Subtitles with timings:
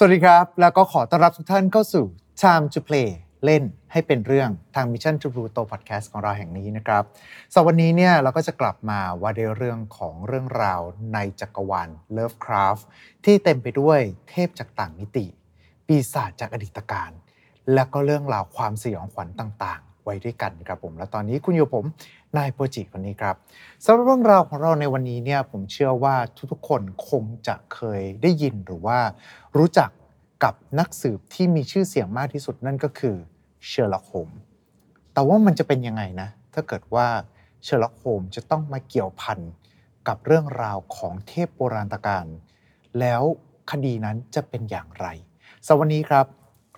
[0.00, 2.04] สวัสดีครับ แล้วก็ขอต้อนรับทุกท่านเข้าสู่
[2.42, 3.08] Time to Play
[3.44, 3.62] เล่น
[3.92, 7.02] ให้เป็นเรื่องทาง Mission to Pluto Podcast ของเราแห่งนี้นะครับ
[7.52, 10.80] สำหรับวันนี้เนี่ยเราก็จะกลับมาว่าในเรื่องของเรื่องราว
[11.14, 12.82] ในจักรวาล Lovecraft
[13.24, 14.00] ที่เต็มไปด้วย
[14.30, 15.26] เทพจากต่างมิติ
[15.86, 17.10] ปีศาจจากอดีตการ
[17.74, 21.84] และก็เรื่องราวความสยองขวัญต่าง ๆ ไว้ด้วยกันครับผม และตอนนี้คุณอยู่ผม
[22.36, 23.36] นายโปรจิคนนี้ครับ
[23.84, 26.16] สำหรับเรื่องราวของเราในวันนี้เนี่ยผมเชื่อว่า
[26.52, 28.98] ทุกๆคนคงจะเคยได้ยินหรือว่า
[29.56, 29.90] รู้จัก
[30.44, 33.16] กับนักสืบที่มีชื่อเสียงมากที่สุดนั่นก็คือ
[33.66, 34.30] เชอร์ล็อกโฮม
[35.12, 37.06] แต่ว่ามันจะเป็นยังไงนะถ้าเกิดว่า
[37.64, 39.38] เชอร์ล็อกโฮมจะต้องมาเกี่ยวพัน
[40.08, 42.26] กับเรื่องราวของเทพโบราณกาล
[43.00, 43.22] แล้ว
[43.70, 45.06] คดีนั้นจะเป็นอย่างไร
[45.66, 46.26] สวันนี้ครับ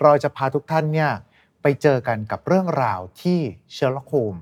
[0.02, 1.10] เราจะพาทุกท่านเนี่ย
[1.62, 3.38] ไปเจอกันกับเรื่องราวที่
[3.73, 4.34] เชอร์ล็อกโฮม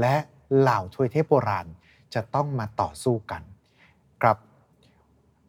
[0.00, 0.16] และ
[0.58, 1.66] เหล่าทวยเทพโบราณ
[2.14, 3.42] จะต้องมาต่อสู้กัน
[4.22, 4.36] ครับ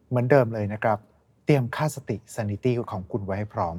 [0.09, 0.97] เหมือนเดิมเลยนะครับ
[1.45, 3.75] เตรียมค่าสติ sanity ของคุณไว้ให้พร้อม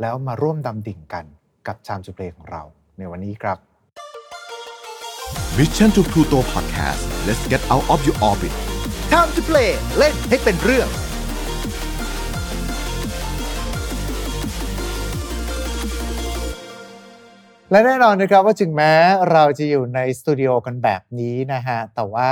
[0.00, 1.24] แล้วมาร่วมดำดิ่งกัน
[1.66, 2.62] กับชามจุเพลของเรา
[2.98, 3.58] ในวันนี้ครับ
[5.56, 8.52] Mission to Pluto Podcast let's get out of your orbit
[9.12, 10.88] Time to play เล่นให้เป็นเรื่อง
[17.72, 18.92] และแน่นอนนะครับว่าถึงแม้
[19.32, 22.30] เราจะอยู่ในสตูดิโอกันแบบนี้นะฮะ แต่ว่า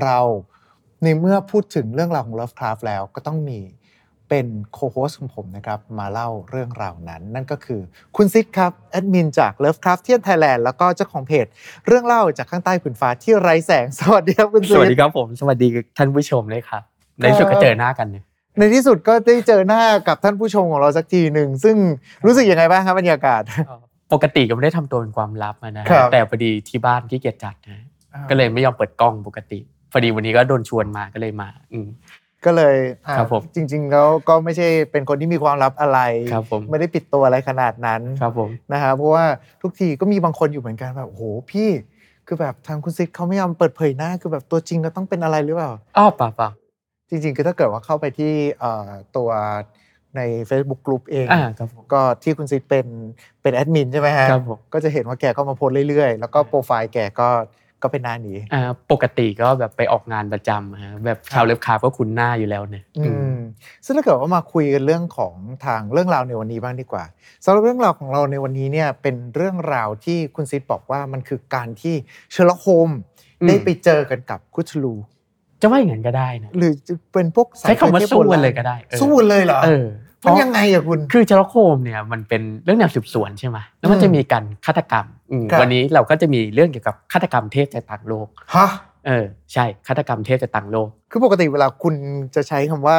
[0.00, 0.18] เรา
[1.02, 3.60] ในเมื่อพูดถึงเรื่องราวของ Lovecraft แล้วก็ต้องมี
[4.28, 7.80] เป็นโคโฮสของผมนะครับ มาเล่าเรื่องราวนั้น นั่นก็คือ
[8.16, 11.46] คุณซิดครับแอดมินจาก Lovecraft เที่ยนไทยแลนด์แล้วก็เจ้าของเพจ
[11.86, 16.82] เรื่องเล่าจากข้างใต้ผืนฟ้าที่ไร้แสง สวัสดีครับคุณซิสวัสดดีครับผม สวัสดีท่านผู้ชมเลยครับ
[17.18, 18.24] ในที่สุดก็เจอหน้ากันเนี่ย
[18.58, 21.76] ในที่สุดก็ได้เจอหน้ากับท่านผู้ชมของเราสักทีหนึ่งซึ่ง
[22.24, 23.42] รู้สึกยังไงบ้างครับบรรยากาศ
[24.12, 27.82] ปกติก็ไม่ได้ทำตัวเป็นความลับอะนะครัฮะบแต่พอดีที่บ้านขี้เกียจจัดนะ
[28.30, 29.58] ก็เลยไม่ยอมเปิดกล้องปกติ
[29.92, 31.88] พอดีวันนี้ก็โดนชวนมาก็เลยมา อืม
[32.44, 35.98] ก็เลยอะครับผมจริง ๆ แล้วก็ไม่ใช่เป็นคนที่มีความลับอะไร
[36.32, 39.24] ครับผมไม่ได้ปิดตัวอะไรขนาดนั้นครับผมนะฮะเพราะว่า
[39.62, 41.68] ทุกทีก็มีบางคนอยู่เหมือนกันแบบโอ้โหพี่
[42.26, 46.48] คือแบบทางคุณซิดเขาไม่ยอมเปิดเผยหน้า คือแบบตัวจริงก็ต้องเป็นอะไรหรือเปล่าอ้าวเปล่าเปล่า
[47.10, 49.30] จริง ๆ คือถ้าเกิดว่าเข้าไปที่เอ่อตัว
[50.16, 52.86] ใน Facebook กลุ่มเองอ่าครับผม ก็ที่คุณซิดเป็น
[53.42, 57.28] เป็นแอดมินใช่ไหมฮะครับผม ก็จะเห็นว่าแกก็มาโพสต์เรื่อยๆ แล้วก็โปรไฟล์แกก็
[57.84, 58.62] ก็เป็นหน้านี้ อ่า
[58.92, 63.36] ปกติก็แบบไปออกงานประจำฮะแบบชาวเลิฟคราฟก็คุ้นหน้าอยู่แล้วเนี่ยอือืมม
[63.84, 65.34] ซึ่งถ้าเกิดว่ามาคุยกันเรื่องของ
[65.64, 67.04] ทางเรื่องราวในวันนี้บ้างดีกว่า
[67.44, 71.94] สำหรับเรื่องราวของเราในวันนี้เนี่ยเป็นเรื่องราวที่คุณซิดบอกว่ามันคือการที่
[72.32, 72.90] เชอร์ล็อกโฮม
[73.46, 74.94] ได้ไปเจอกันกับคธูลู
[75.62, 79.86] จะว่าอย่างนั้นก็ได้นะหรือจะเป็นพวกสยใช้คำว่าทพสู้โบกัรานณเลยก็ได้ออสู้กันเลยเหรอเออ
[80.26, 88.68] มันยังไงอะคุณ คือเชอร์ล็อกโฮมเนี่ยมันเป็นเรื่องแนวสืบสวนใช่ไหมแล้วมันอืมจะมีการฆาตกรรมอืมครับวันนี้เราก็จะมีเรื่องเกี่ยวกับฆาตกรรมเทพจากต่างโลกฮะ
[89.06, 91.94] เออใช่ฆาตกรรมเทพจากต่างโลก คือปกติเวลาคุณ
[92.34, 92.98] จะใช้คำว่า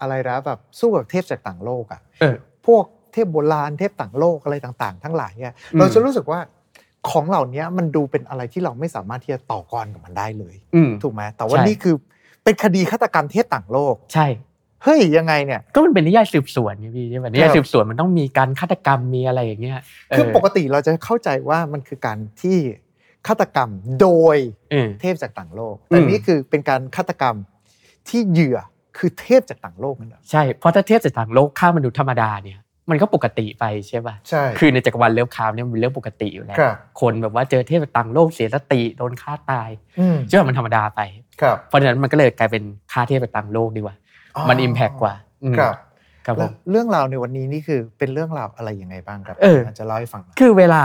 [0.00, 6.40] อะไรนะแบบสู้กับเทพจากต่างโลกอะเออพวกเทพโบราณเทพต่างโลกอะไรต่าง ๆ ทั้งหลายเนี่ยอืมเราจะรู้สึกว่า
[7.08, 11.94] ของเหล่านี้มันดูเป็นอะไรที่เราไม่สามารถที่จะต่อกรกับมันได้เลยอืมถูกไหมแต่ว่าใช่นี่คือ
[12.44, 14.26] เป็นคดีฆาตกรรมเทพต่างโลก ใช่
[14.82, 19.78] เฮ้ยยังไงเนี่ยก็มันเป็นนิยายสืบสวนไงพี่ใช่ไหมนิยายสืบสวนมันต้องมีการฆาตกรรมมีอะไรอย่างเงี้ย
[20.10, 22.56] เคือปกติเราจะเข้าใจว่ามันคือการที่
[23.26, 23.70] ฆาตกรรม
[24.00, 24.36] โดย
[24.70, 27.36] เออเทพจากต่างโลกแต่อืมนี่คือเป็นการฆาตกรรม
[28.08, 28.58] ที่เหยื่อ
[28.98, 32.58] คือเทพจากต่างโลกนั่นแหละใช่เพราะถ้าเทพจากต่างโลกฆ่ามนุษย์ธรรมดาเนี่ย
[32.90, 39.70] มันก็ปกติไปใช่ป่ะใช่คือในจักรวาลเลิฟคราฟเนี่ยมันเป็นเรื่องปกติอยู่แล้วครับคนแบบว่าเจอเทพจากต่างโลกเสียสติโดนฆ่าตาย
[40.00, 41.00] อืมใช่ป่ะมันธรรมดาไป
[41.40, 43.96] ครับเพราะฉะนั้นมันก็เลยกลายเป็นฆ่าเทพจากต่างโลกดีกว่า
[44.48, 45.14] มัน impact กว่า
[45.44, 45.74] อืมครับ
[46.26, 50.84] ครับผมแล้วเรื่องราวในวันนี้นี่คือเป็นเรื่องราวอะไรยังไงบ้างครับเออาจจะเล่าให้ฟังหน่อยคือเวลา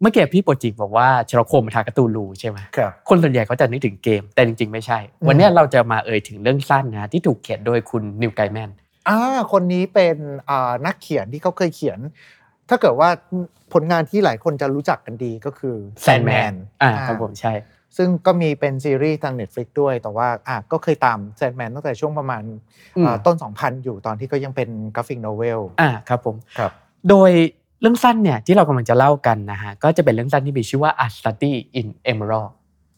[0.00, 8.70] เมื่อกี้พี่โปรจิกบอกว่าเชอร์ล็อกโฮมปะทะคธูลูใช่ไหมครับคนส่วนใหญ่เขาจะนึกถึงเกมแต่จริงๆ ไม่ใช่อืมวันเนี้ยเราจะมาเอ่ยถึงเรื่องสั้นนะที่ถูกเขียนโดยคุณนีลไกแมน
[9.08, 9.18] อ่า
[9.52, 10.16] คนนี้เป็น
[10.50, 11.98] อ่านักเขียนที่เขาเคยเขียน
[12.68, 13.08] ถ้าเกิดว่า
[13.72, 17.54] ผลงานที่หลายคนจะรู้จักกันดีก็คือ Sandman อ่าครับผมใช่
[17.96, 22.42] ซึ่งก็มีเป็นซีรีส์ทาง Netflix ด้วย แต่ว่าอะก็เคยตาม Sandman ตั้งแต่ช่วงประมาณ
[22.96, 26.70] อืมอ่าต้น 2000 อยู่ตอนที่ก็ยังเป็นกราฟิกโนเวลอ่าครับผมครับ
[27.10, 27.30] โดย
[27.80, 32.52] เรื่องสั้นเนี่ยที่เรากำลังจะเล่ากันนะฮะก็จะเป็นเรื่องสั้นที่มีชื่อว่า A Study in Emerald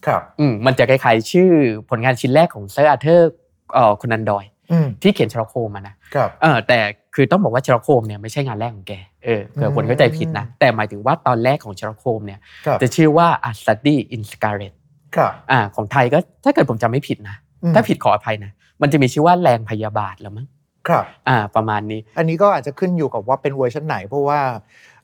[0.07, 1.51] ครับอืมมันจะคล้ายๆชื่อ
[1.91, 3.31] ผลงานชิ้นแรกของเซอร์อาร์เธอร์
[3.75, 4.56] เอ่อโคนันดอยล์อืม
[5.03, 6.79] ที่เขียนเชอร์ล็อกโฮมมานะครับเออแต่
[7.15, 8.93] คือต้องบอกว่าเชอร์ล็อกโฮมเนี่ยไม่ใช่งานแรกของแก
[9.25, 14.75] เออเผื่อคนเข้าใจผิดนะแต่หมายถึงว่าตอนแรกของเชอร์ล็อกโฮมเนี่ยครับจะชื่อว่า A Study in Scarlet
[15.17, 18.53] ครับอ่าของไทยก็ถ้าเกิดผมจำไม่ผิดนะอืมถ้าผิดขออภัยนะ
[18.83, 20.47] มันจะมีชื่อว่าแรงพยาบาทแล้วมั้ง
[20.89, 24.41] ครับอ่าประมาณนี้ อันนี้ก็อาจจะขึ้นอยู่กับว่าเป็นเวอร์ชันไหนเพราะว่า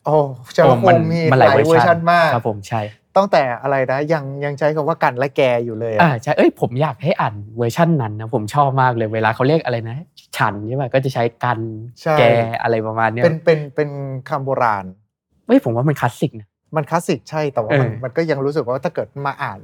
[0.04, 0.16] โอ้
[0.56, 2.80] จะโอ้คงมีมันหหลาลายยเวเวออร์ร์ชัชันนมากครับผมใช่
[3.16, 9.96] ตั้งแต่อะไรนะยังยังใช้คำว่ากันและแกอยู่เลยอ่าอะใช่เอ้ยผมอยากให้อ่านเวอร์ชั่นนั้นนะผมชอบมากเลยเวลาเขาเรียกอะไรนะ
[10.36, 11.58] ฉันใช่ไหมก็จะใช้กัน
[12.02, 12.22] ใช่แก
[12.62, 13.90] อะไรประมาณเนี้ยเป็นเป็นเป็น
[14.28, 14.84] คำโบราณ
[15.46, 19.58] เฮ้ยผมว่ามันคลาสสิกนะมันคลาสสิกใช่แต่ว่ามันเออมันก็ยังรู้สึกว่าถ้าเกิดมาอ่าน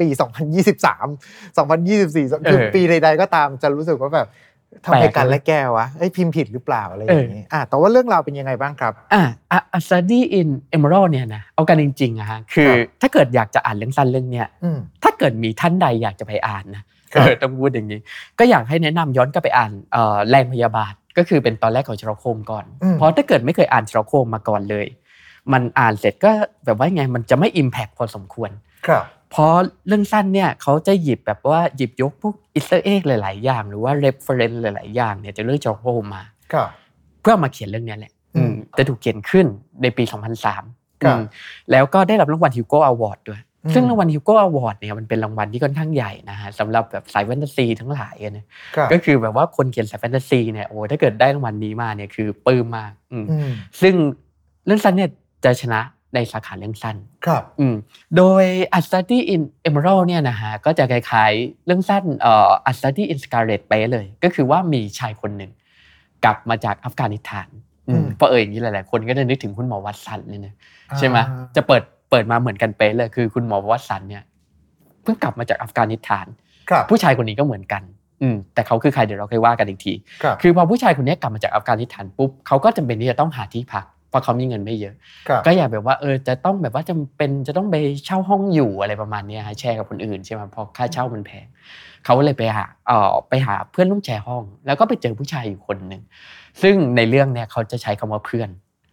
[0.00, 4.28] ปี 2023 2024เอคืออปีใดๆก็ตามจะรู้สึกว่าแบบ
[4.84, 9.22] ทำไมแปลกกันนะและแกวะเอ้ยพิมพ์ผิดหรือเปล่าอะไรอย่างนี้เอออะแต่ว่าเรื่องราวเป็นยังไงบ้างครับอะ
[9.76, 16.82] A Study in Emerald เนี่ยนะเอากันจริงๆอะฮะคือครับถ้าเกิดอยากจะอ่านเรื่องสั้นเรื่องเนี้ยอืมถ้าเกิดมีท่านใดอยากจะไปอ่านนะ
[17.12, 18.00] ครับเออต้องพูดอย่างนี้
[18.38, 24.86] ก็อยากให้แนะนำย้อนกลับไปอ่านเอ่อแรงพยาบาทก็คือเป็นตอนแรกของเชอร์ล็อกโฮมก่อนอืมเพราะถ้าเกิดไม่เคยอ่านเชอร์ล็อกโฮมมาก่อนเลย
[25.52, 26.30] มันอ่านเสร็จก็
[26.64, 28.50] แบบว่าไงมันจะไม่ impact พอสมควร
[28.86, 29.54] ครับเพราะ
[29.86, 36.22] เรื่องสั้นเนี่ยเขาจะหยิบแบบว่าหยิบยกพวก Easter egg หลาย ๆ อย่าง หรือว่า reference หลาย ๆ อย่างเนี่ยจากเรื่องเชอร์ล็อกโฮมมา
[36.52, 36.68] ครับ
[37.20, 39.46] เพื่อมาเขียนเรื่องเนี้ยแหละอืมอืมแต่ถูกเขียนขึ้น
[39.82, 40.04] ในปี
[40.52, 41.24] 2003ครับอืม
[41.70, 48.44] แล้วก็ได้รับรางวัลฮิวโก้อวอร์ดด้วยอืมซึ่งรางวัลฮิวโก้อวอร์ดเนี่ยมันเป็นรางวัลที่ค่อนข้างใหญ่นะฮะสำหรับแบบสายแฟนตาซีทั้งหลายอะนะ
[48.76, 53.94] ครับก็คือแบบว่าคนเขียนสายแฟนตาซีเนี่ยโอ้ถ้าเกิดได้รางวัลนี้มาเนี่ยคือปลื้มมากอืมอืมซึ่ง
[54.66, 55.10] เรื่องสั้นเนี่ย
[55.44, 55.80] จะชนะ
[56.14, 56.96] ในสาขาเรื่องสั้น
[57.26, 57.74] ครับ อืม
[58.16, 58.44] โดย
[58.78, 65.50] A Study in Emerald เนี่ยนะฮะ ก็จะคล้ายๆ เรื่องสั้นเอ่อ A Study in Scarlet เป๊ะเลย ก็คือว่ามีชายคนหนึ่ง
[66.24, 67.48] กลับมาจากอัฟกานิสถาน
[67.88, 70.54] อืมอืมเพราะเอ่ยอย่างนี้หลายๆ คนก็จะนึกถึงคุณหมอวัตสันเลยนะ
[70.98, 74.22] ใช่ไหมอ่าจะเปิดเปิดมาเหมือนกันเป๊ะเลย คือคุณหมอวัตสันเนี่ย
[75.02, 76.26] เพิ่งกลับมาจากอัฟกานิสถาน
[76.70, 77.82] ครับผู้ชายคนนี้ก็เหมือนกัน
[78.22, 84.94] อืมแต่เขาคือใครเดี๋ยวเราค่อยว่ากันอีกทีครับคือพอผู้ชายคนนี้กลับมาจากอัฟกานิสถานปุ๊บเขาก็จำเป็นที่จะต้องหาที่พักเพ ราะเขามีเงินไม่เยอะ
[85.28, 91.46] ครับก็อยากแบบว่าเออจะต้องแบบว่าจำเป็นจะต้องไปเช่าห้องอยู่อะไรประมาณเนี้ยฮะแชร์กับคนอื่นใช่ไหมเพราะค่าเช่ามันแพง
[92.04, 96.02] เขาก็เลยไปหาเออไปหาเพื่อนร่วมแชร์ห้อง แล้วก็ไปเจอผู้ชายอยู่คนหนึ่ง
[96.62, 98.48] ซึ่งในเรื่องเนี่ยเขาจะใช้คำว่าเพื่อน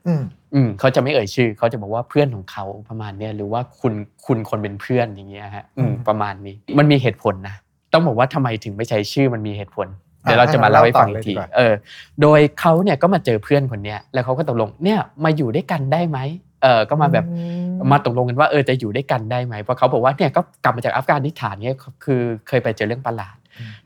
[0.08, 0.24] อืม
[0.54, 3.94] อืมเขาจะไม่เอ่ยชื่อ เขาจะบอกว่าเพื่อนของเขาประมาณเนี้ยหรือว่าคุณ
[4.26, 7.56] คุณคนเป็นเพื่อนอย่างเงี้ยฮะ อืมอืมประมาณนี้ มันมีเหตุผลนะ
[7.94, 9.88] ต้องบอกว่าทำไมถึงไม่ใช้ชื่อมันมีเหตุผล
[10.24, 11.74] เดี๋ยวเราจะมาเล่าให้ฟังอีกทีเล่าต่อเลยดีกว่าเออ
[12.22, 16.20] โดยเขาเนี่ยก็มาเจอเพื่อนคนเนี้ยแล้วเขาก็ตกลงเนี่ยมาอยู่ด้วยกันได้ไหม
[16.64, 17.44] เออก็มาแบบอื
[17.92, 23.36] มาตกลงกันว่าเออจะอยู่ด้วยกันได้ไหมเพราะเขาบอกว่าเนี่ยก็กลับมาจากอัฟกานิสถานเนี่ยคือเคยไปเจอเรื่องประหลาด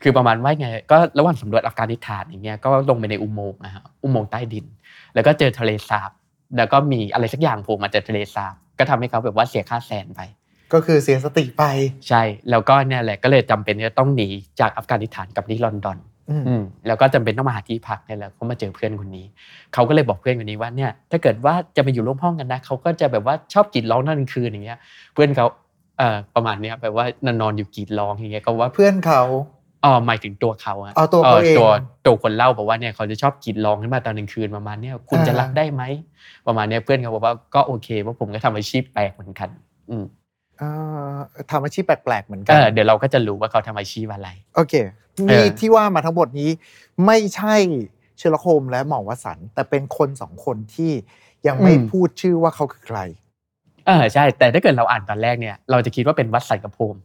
[0.02, 4.66] คือประมาณว่าไงก็ระหว่างสำรวจอัฟกานิสถานอย่างเงี้ยก็ลงไปในอุโมงค์นะฮะอุโมงค์ใต้ดิน
[5.14, 6.10] แล้วก็เจอทะเลสาบ
[6.56, 10.20] แล้วก็มีอะไรสักอย่างโผล่มาจากทะเลสาบก็ทำให้เขาแบบว่าเสียค่าแสนไป
[10.72, 11.64] ก็คือเสียสติไป
[12.08, 14.28] ใช่แล้วก็เนี่ยแหละก็เลยจำเป็นที่จะต้องหนี
[14.60, 16.15] จากอัฟกานิสถานกลับที่ลอนดอนอืมอืม
[16.86, 19.26] แล้วก็จำเป็นต้องมาหาที่พักเนี่ยแหละเขามาเจอเพื่อนคนนี้
[19.74, 24.78] เขาก็เลยบอกเพื่อนคนนี้ว่าเนี่ยถ้าเกิดว่าจะมาอยู่ร่วมห้องกันนะเขาก็จะแบบว่าชอบกรีดร้องนั่นคืนอย่างเงี้ย
[25.14, 25.46] เพื่อนเขา
[25.98, 29.22] เอ่อประมาณเนี้ยแบบว่านอนนอนอยู่กรีดร้องอย่างเงี้ยก็ว่าเพื่อนเขา
[29.84, 31.68] อ๋อหมายถึงตัวเขาอะอ๋อตัวเขาเองตัว
[32.06, 35.82] ตัวคนเล่าบอกว่าเนี่ยเขาจะชอบกรีดร้องขึ้นมาตอนกลางคืนประมาณเนี้ยคุณจะอ่ารัรักได้ไหม
[36.46, 39.48] ประมาณเนี้ยเพื่อนเขาบอกว่าก็โอเคเพราะผมก็ทำอาชีพแปลกเหมือนกัน
[39.90, 40.25] อืมเอ่อ
[41.50, 44.74] ทำอาชีพแปลกๆเหมือนกัเออเดี๋ยวเราก็จะรู้ว่าเขาทำอาชีพอะไร โอเค
[45.28, 46.50] เอมีอที่ว่ามาทั้งหมดนี้
[47.06, 47.54] ไม่ใช่
[48.18, 50.92] เชลโคมและหมอวสันต์แต่เป็นคนสองคนที่
[51.46, 52.98] ยังไม่พูดชื่อว่าเขาคือใคร
[53.86, 56.96] เออใช่ แต่ถ้าเกิดเราอ่านตอนแรกเนี่ย เราจะคิดว่าเป็นวัตสันกับโฮม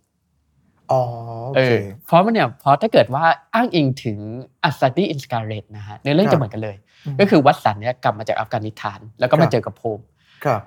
[0.92, 1.01] อ๋อ
[1.47, 4.18] โอเอเคอเพราะมันเนี่ยเพราะถ้าเกิดว่าอ้างอิงถึง
[4.63, 10.11] A Study in Scarlet นะฮะในเรื่องครับจะเหมือนกันเลยก็คือวัตสันเนี่ยกลับมาจากอัฟกานิสถาน แล้วก็ครัมาเจอกับโฮมครับ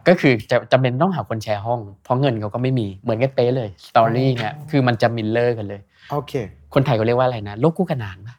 [0.08, 5.80] ก็คือจะจำเป็นต้องหาคนแชร์ห้อง เพราะเงินเขาก็ไม่มีเหมือนกันเป๊ะเลย story เนี่ยอ๋อคือมันจะ mirror กันเลย
[6.10, 6.32] โอเค
[6.74, 8.36] คนไทยเขาเรียกว่าอะไรนะโลกคู่ขนานปะ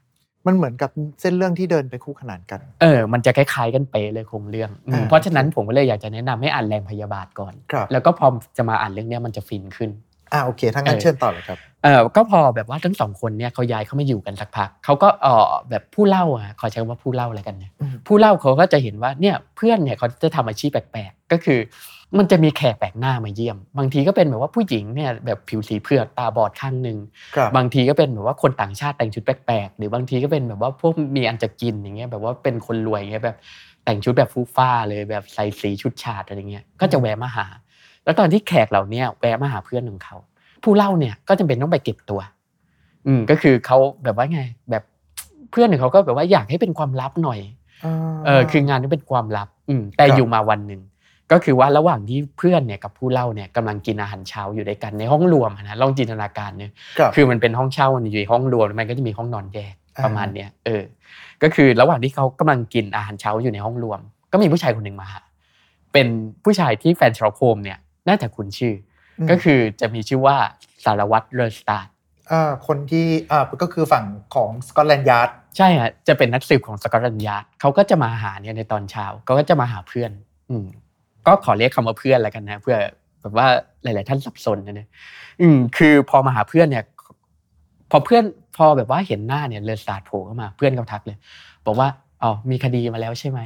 [0.47, 0.89] มันเหมือนกับ
[1.21, 8.27] เส้นเรื่องที่เดินไปคู่ขนานกัน เออ มันจะคล้ายๆกันเป๊ะเลยโครงเรื่องอืมอ่าเพราะฉะนั้นผมก็เลยอยากจะแนะนำให้อ่านแรงพยาบาทก่อนครับแล้วก็พอ
[8.57, 9.89] จะมาอ่านเรื่องเนี้ยมันจะฟินขึ้น
[10.35, 21.59] อ่าโอเคถ้างั้นเออเชิญต่อเลยครับเออก็พอแบบว่าทั้งสองคนเนี่ยเขาย้ายเข้ามาอยู่กันสักพักเขาก็เออแบบผู้เล่าอะขอใช้คำว่าผู้เล่าอะไรกันเนี่ยอืมผู้เล่าเขาก็จะเห็นว่าเนี่ยเพื่อนเนี่ยเขาจะทำอาชีพแปลกๆก็คือ
[22.17, 26.97] มันจะมีแขกแปลกหน้ามาเยี่ยม บางทีก็เป็นแบบว่าผู้หญิงเนี่ยแบบผิวสีเผือกตาบอดข้างหนึ่ง
[27.35, 33.37] ครับบางทีก็เป็นแบบว่าคนต่างชาติแต่งชุดแปลกๆหรือบางทีก็เป็นแบบว่าพวกมีอันจะกินอย่างเงี้ยแบบว่าเป็นคนรวยอย่างเงี้ยแบบ
[33.85, 37.45] แต่งชุดแบบฟูฟ้าเลยแบบใส่สีชุดฉาดอะไรเงี้ยก็จะแวะมาหา
[38.05, 40.15] แล้วตอนที่แขกเหล่าเนี้ยแวะมาหาเพื่อนของเขา
[40.63, 42.19] ผู้เล่าเนี่ยก็จำเป็นต้องไปเก็บตัว
[43.07, 44.83] อืมก็คือเขาแบบว่าไง แบบ
[45.51, 47.39] เพื่อนของเขาก็แบบว่าอยากให้เป็นความลับหน่อย
[48.25, 50.81] เออคืองานนี้เป็นความลับ อืมแต่ครับอยู่มาวันหนึ่ง
[51.31, 60.83] ก็คือว่าระหว่างที่เพื่อนเนี่ยกับผู้เล่าเนี่ยกำลังกินอาหารเช้าอยู่ด้วยกันในห้องรวมอะนะลองจินตนาการเนี่ยครับคือมันเป็นห้องเช่ามันอยู่ในห้องรวมมันก็จะมีห้องนอนแยกอ่าประมาณเนี้ยเออ
[61.43, 63.99] ก็คือระหว่างที่เขากำลังกินอาหารเช้าอยู่ในห้องรวม
[64.31, 65.21] ก็มีผู้ชายคนหนึ่งมาหา
[65.93, 66.07] เป็น
[66.43, 68.75] ผู้ชายที่แฟนเชอร์ล็อกโฮมเนี่ย น่าจะคุ้นชื่อ
[69.19, 70.37] อมก็คือจะมีชื่อว่า
[70.85, 71.89] สารวัตรเลสเตรด
[72.31, 80.11] อ่าคนที่อ่าก็คือฝั่งของสกอตแลนด์ยาร์ดใช่ฮะจะเป็นนักสืบของสกอตแลนด์ยาร์ดเขาก็จะมาหาเนี่ยในตอนเช้าเขาก็จะมาหาเพื่อน
[80.49, 80.65] อืม
[81.25, 82.77] ก็ขอเรียกคำว่าเพื่อนแล้วกันนะเพื่อ
[83.21, 83.47] แบบว่า
[83.83, 84.89] หลาย ๆ ท่านสับสนนะเนี่ย
[85.41, 86.83] อืมคือพอมาหาเพื่อนเนี่ย
[87.91, 88.23] พอเพื่อน
[88.57, 91.17] พอแบบว่าเห็นหน้าเนี่ยเลอสตาร์ทโผล่เข้ามาเพื่อนเขาทักเลย
[91.65, 91.87] บอกว่า
[92.23, 93.39] อ๋อมีคดีมาแล้วใช่ไหม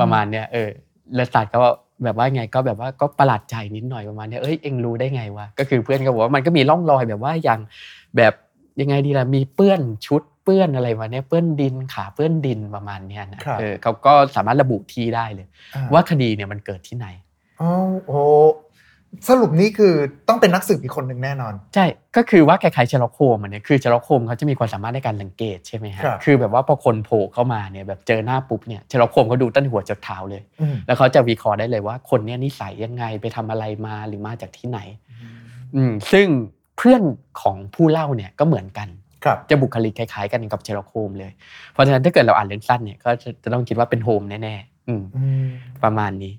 [0.00, 0.68] ประมาณเนี้ยเออ
[1.14, 1.58] เลอสตาร์ทก็
[2.04, 7.60] แบบว่าไงก็แบบว่าก็ประหลาดใจนิดหน่อยประมาณเนี้ยเอ้ยเอ็งรู้ได้ไงวะก็คือเพื่อนก็บอกว่ามันก็มีร่องรอยแบบว่าอย่าง
[8.16, 8.34] แบบ
[8.80, 17.06] ยังไงดีล่ะมีเปื้อนชุดเปื้อนอะไรมาเนี่ยเปื้อนดินขาเปื้อนดินประมาณเนี้ยนะครับเออเขาก็สามารถระบุที่ได้เลยอ่ว่าคดีเนี่ยมันเกิดที่ไหน
[17.60, 17.70] อ๋อ
[18.06, 18.20] โอ้
[19.28, 19.92] สรุปนี้คือ
[20.28, 21.86] ต้องเป็นนักสืบอีกคนหนึ่งแน่นอน ใช่
[22.16, 34.78] ก็คือว่าคล้ายๆเชลล็อกโฮมอะเนี่ยคือเชลล็อกโฮมเขาจะมีความสามารถในการสังเกตใช่ไหมฮะครับคือแบบว่าพอคนโผล่เข้ามาเนี่ยแบบเจอหน้าปุ๊บเนี่ยเชลล็อกโฮมเขาดูตั้งหัวจดเท้าเลยอืมแล้วเขาจะวิเคราะห์ได้เลยว่าคนเนี้ยนิสัยยังไงไปทำอะไรมาหรือมาจากที่ไหน
[35.76, 36.26] อืมซึ่ง
[36.76, 37.02] เพื่อน
[37.42, 38.88] ของผู้เล่าเนี่ยก็เหมือนกัน
[39.24, 41.30] ครับจะบุคลิกคล้ายๆ กันกับเชลล็อกโฮมเลย
[41.72, 45.46] เพราะฉะนั้นถ้าเกิดเราอ่านเรื่องสั้นเนี่ยก็จะจะต้องคิดว่าเป็นโฮมแน่ๆอืมอืม
[45.82, 46.34] ประมาณนี้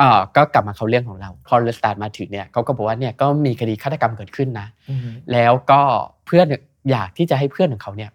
[0.00, 5.00] อ่าก็กลับมาเขาเรื่องของเรา พอเลสเตรดมาถึงเนี่ยเขาก็บอกว่าเนี่ยก็มีคดีฆาตกรรมเกิดขึ้นนะอืม
[5.32, 5.80] แล้วก็
[6.26, 6.46] เพื่อน
[6.90, 8.10] อยากที่จะให้เพื่อนของเขาเนี่ย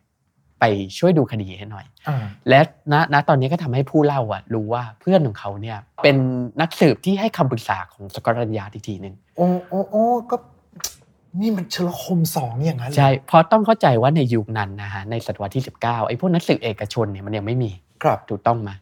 [0.60, 0.64] ไป
[0.98, 2.60] ช่วยดูคดีให้หน่อยอ่าและ
[2.94, 6.18] ณณตอนนี้ก็ทำให้ผู้เล่าอะรู้ว่าเพื่อนของเขาเนี่ยเป็น
[6.62, 10.36] นักสืบที่ให้คำปรึกษาของสกอตแลนด์ยาร์ดอีกทีหนึ่งโอ้โอ้โอ้ก็
[11.42, 17.72] นี่มันเชอร์ล็อกโฮมสองอย่างนั้นเหรอใช่เพราะต้องเข้าใจว่าในยุคนั้นนะฮะในศตวรรษที่ 19ไอ้พวกนักสืบเอกชนเนี่ยมันยังไม่มี
[18.04, 18.74] ครับถูกต้องมา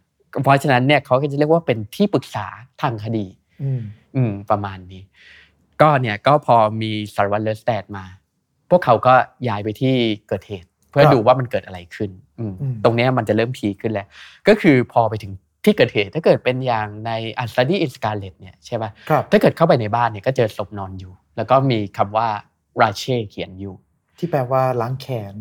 [0.44, 2.46] เพราะฉะนั้นเนี่ยเขาก็จะเรียกว่าเป็นที่ปรึกษา
[2.82, 3.25] ทางคดี
[3.63, 3.82] อืม
[4.15, 5.04] อืมประมาณนี้
[5.82, 8.06] ก็เนี่ยก็พอมีสารวัตรเลอสแตดมา
[8.70, 9.13] พวกเขาก็
[9.48, 9.96] ย้ายไปที่
[10.27, 14.08] เกิดเหตุ เพื่อครับดูว่ามันเกิดอะไรขึ้นอืมอืมตรงเนี้ยมันจะเริ่ม peak ขึ้นแล้ว
[14.48, 15.32] ก็คือพอไปถึง
[15.65, 22.27] ที่เกิดเหตุถ้าเกิดเป็นอย่างในอัสต u ดี้อินสกาเลตเนี่ยใช่ป่ะครับถ้าเกิดเข้าไปในบ้านเนี่ยก็เจอศพนอนอยู่ แล้วก็มีคำว่า
[22.82, 23.75] ราเช่เขียนอยู่
[24.18, 25.36] ที่แปลว่าล้างแขน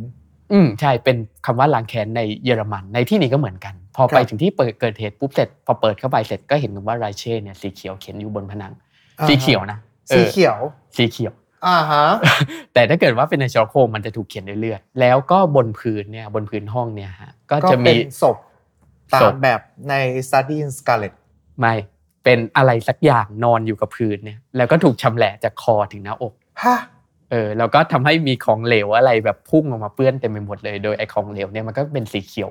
[0.53, 8.73] อืมใช่เป็นคำว่าล้างแค้นในเยอรมัน ในที่นี้ก็เหมือนกัน พอครับไปถึงที่เปิดเกิดเหตุปุ๊บเสร็จพอเปิดเข้าไปเสร็จก็เห็นคำว่าราเช่เนี่ยสีเขียวเขียนอยู่บนผนัง
[9.21, 9.79] อ่าสีเขียวนะ
[10.13, 10.57] อสีอเขียว
[10.97, 11.33] สีเขียว
[11.67, 12.05] อ่าฮะ
[12.75, 18.37] แต่ถ้าเกิดว่าเป็นในชอโคมมันจะถูกเขียนด้วยเลือด แล้วก็บนพื้นเนี่ยบนพื้นห้องเนี่ยฮะก็ก็จะเป็มีนศพ
[19.13, 19.95] ตาศมพแบบใน
[20.29, 21.15] Study in Scarlet
[21.61, 21.75] ไม่
[22.25, 26.33] เป็นอะไรสักอย่างนอนอยู่กับพื้นเนี่ยแล้วก็ถูกชำแหละจากคอถึงหน้าอก
[26.63, 26.79] ฮะ
[27.31, 32.51] เออแล้วก็ทำให้มีของเหลวอะไรแบบพุ่งออกมาเปื้อนเต็มไปหมดเลย โดยไอ้ของเหลวเนี่ยมันก็เป็นสีเขียว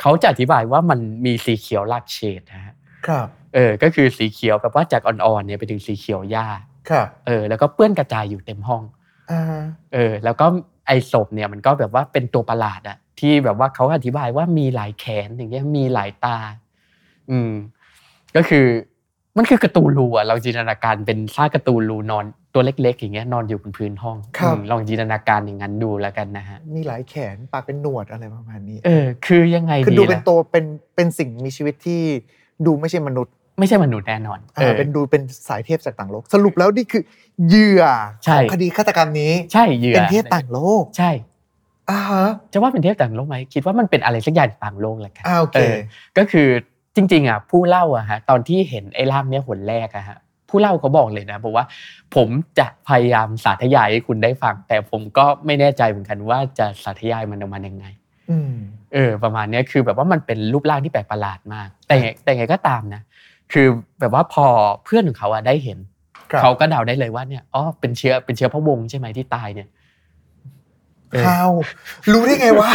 [0.00, 2.74] เขาจะอธิบายว่ามันมีสีเขียวลากเฉดนะฮะ
[3.06, 6.46] ครับเออก็คือสีเขียวแบบว่าจากอ่อนๆเนี่ยไปถึงสีเขียวหญ้า
[6.90, 8.82] ครับเออแล้วก็เปื้อนกระจายอยู่เต็มห้อง
[9.30, 10.46] อ่าเออแล้วก็
[10.86, 16.36] ไอศพเนี่ยมันก็แบบว่าเป็นตัวประหลาดอะที่แบบว่าเขาอธิบายว่ามีหลายแขนอย่างเงี้ยมีหลายตา
[17.30, 17.52] อืม
[18.36, 18.66] ก็คือ
[19.36, 32.00] มันคือการ์ตูนรูอะเราจินตนาการเป็นซากการ์ตูนรูนอนตัวเล็ก ๆ อย่างเงี้ยนอนอยู่บนพื้นห้องครับอืมลองจินตนาการอย่างนั้นดูแล้วกันนะฮะมีหลายแขนปากเป็นหนวดอะไรประมาณนี้ เออ คือยังไงคือดีดูเป็นล่ะตัวเป็นเป็นสิ่งมีชีวิตที่
[32.66, 37.02] ดูไม่ใช่มนุษย์ ไม่ใช่มนุษย์แน่นอนอ่าเป็นดูเป็นสายเทพจากต่างโลก สรุปแล้วนี่คือ
[37.46, 37.84] เหยื่อ
[38.24, 41.10] ใช่ของคดีฆาตกรรมนี้ใช่เหยื่อเป็นเทพต่างโลกใช่
[41.90, 45.76] อ่าฮะจะว่าเป็นเทพต่างโลกไหมคิดว่ามันเป็นอะไรสักอย่างต่างโลกแหละกันอ่าโอเคเออ
[46.18, 46.48] ก็คือ
[47.00, 51.64] จริงๆอะผู้เล่าอะฮะตอนที่เห็นไอ้ร่างเนี้ยหนแรกอะฮะผู้เล่าเขาบอกเลยนะบอกว่า
[52.14, 52.28] ผม
[52.58, 57.86] จะพยายามสาธยายให้คุณได้ฟัง แต่ผมก็ไม่แน่ใจเหมือนกันว่าจะสาธยายมันออกมายังไง
[58.30, 58.54] อืม
[58.94, 63.02] เออ ประมาณเนี้ยคือแบบว่ามันเป็นรูปร่างที่แปลกประหลาดมาก แต่ไงแต่ไงก็ตามนะ
[63.52, 63.66] คือ
[64.00, 64.46] แบบว่าพอ
[64.84, 65.78] เพื่อนของเขาอะได้เห็น
[66.30, 69.68] ครับเขาก็เดาได้เลยว่าเนี่ยอ๋อเป็นเชื้อเป็นเชื้อพระวงศ์ใช่ไหมที่ตายเนี่ย
[71.10, 71.52] เออฮาว
[72.12, 72.70] รู้ได้ไงวะ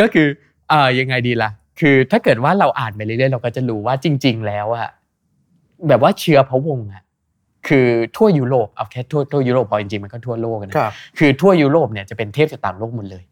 [0.00, 0.26] ก็คือ
[0.68, 1.50] เอ่อยังไงดีล่ะ
[1.80, 4.88] คือถ้าเกิดว่าเราอ่านไปเรื่อยๆเราก็จะรู้ว่าจริง ๆ แล้วอะ
[5.88, 7.02] แบบว่าเชื้อพระวงศ์อะ
[7.68, 13.24] คือทั่วยุโรปเอาแค่ทั่วทั่วยุโรปพอจริงๆมันก็ทั่วโลกนะครับคือทั่วยุโรปเนี่ยจะเป็นเทพจากต่างโลกหมดเลย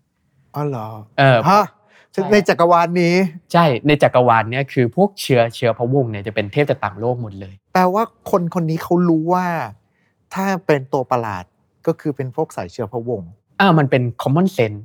[0.54, 0.86] อ๋อเหรอ
[1.18, 1.64] เออฮะ
[2.12, 3.14] ใช่ในจักรวาลนี้
[3.52, 9.46] ใช่ในจักรวาลเนี่ยคือพวกเชื้อเชื้อพระวงศ์เนี่ยจะเป็นเทพจากต่างโลกหมดเลยแปลว่าคนคนนี้เขารู้ว่า
[10.34, 11.44] ถ้าเป็นตัวประหลาด
[11.86, 13.30] ก็คือเป็นพวกสายเชื้อพระวงศ์
[13.60, 14.80] อ่ามันเป็น common sense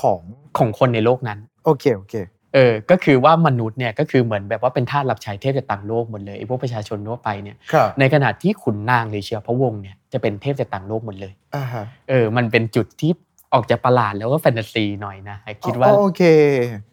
[0.00, 0.20] ของ
[0.58, 2.14] ของคนในโลกนั้น โอเคโอเค
[2.54, 13.12] เออก็คือว่ามนุษย์เนี่ยก็คือเหมือนแบบว่าเป็นทาสรับใช้เทพจากต่างโลกหมดเลยไอ้พวกประชาชนทั่วไปเนี่ยครับในขณะที่ขุนนางหรือเชื้อพระวงศ์เนี่ยจะเป็นเทพจากต่างโลกหมดเลยอ่าฮะเออมันเป็นจุดที่
[13.54, 16.22] ออกจากประหลาดแล้วก็แฟนตาซีหน่อยนะคิดว่าอ๋อโอเค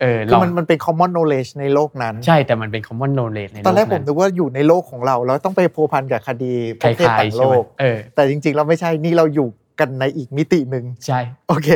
[0.01, 9.47] เออคืลอองมันมันเป็น common knowledge ในโลกนั้น ใช่แต่มันเป็น common knowledge ในโลกตอนแรกผมนั้นนึกว่าอยู่ในโลกของเราแล้วต้องไปพัวพันกับคดีพควกเทพล้ายต่างๆโลใช่ไหมกเออแต่จริงๆเราไม่ใช่นี่เราอยู่
[9.81, 11.67] กันในอีกมิติหนึ่งใช่โอเค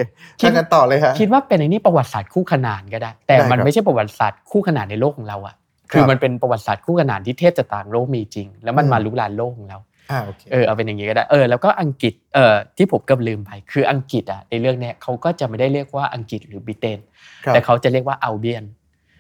[0.42, 5.56] คิดถ้ากันต่อเลยฮะคิดว่าเป็นไอ้นี่ประวัติศาสตร์คู่ขนานก็ได้ แต่ได้มันครับไม่ใช่ประวัติศาสตร์คู่ขนานในโลกของเราอะ
[5.92, 9.80] คือมันเป็นประวัติศาสตร์คู่ขนานที่เทพจากต่างโลกมีจริง แล้วมันอืมมาลุกลานโลกของเรา
[10.12, 17.00] อ่าโอเคเออเอาเป็นอย่างนี้ก็ได้เออแล้วก็อังกฤษเออที่ผมเก็ลืมไปคืออังกฤษอะในเรื่องเนี้ยเขาก็จะไม่ได้เรียกว่าอังกฤษหรือบริเตน
[17.46, 18.68] ครับแต่เขาจะเรียกว่าอัลเบียนม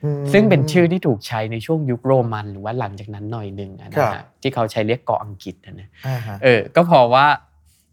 [0.04, 7.26] อืมซึ่งเป็นชื่อที่ถูกใช้ในช่วงยุคโรมันหรือว่าหลังจากนั้นหน่อยหนึ่งอะครันะบฮะที่เขาใช้เรียกเกาะอังกฤษอะนะอ่าฮะเออก็พอว่า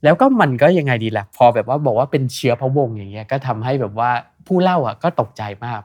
[0.04, 4.10] แล้วก็มันก็ยังไงดีล่ะพอแบบว่าบอกว่าเป็นเชื้อพระวงศ์อย่างเงี้ยก็ทำให้แบบว่า
[4.46, 5.82] ผู้เล่าอะก็ตกใจมาก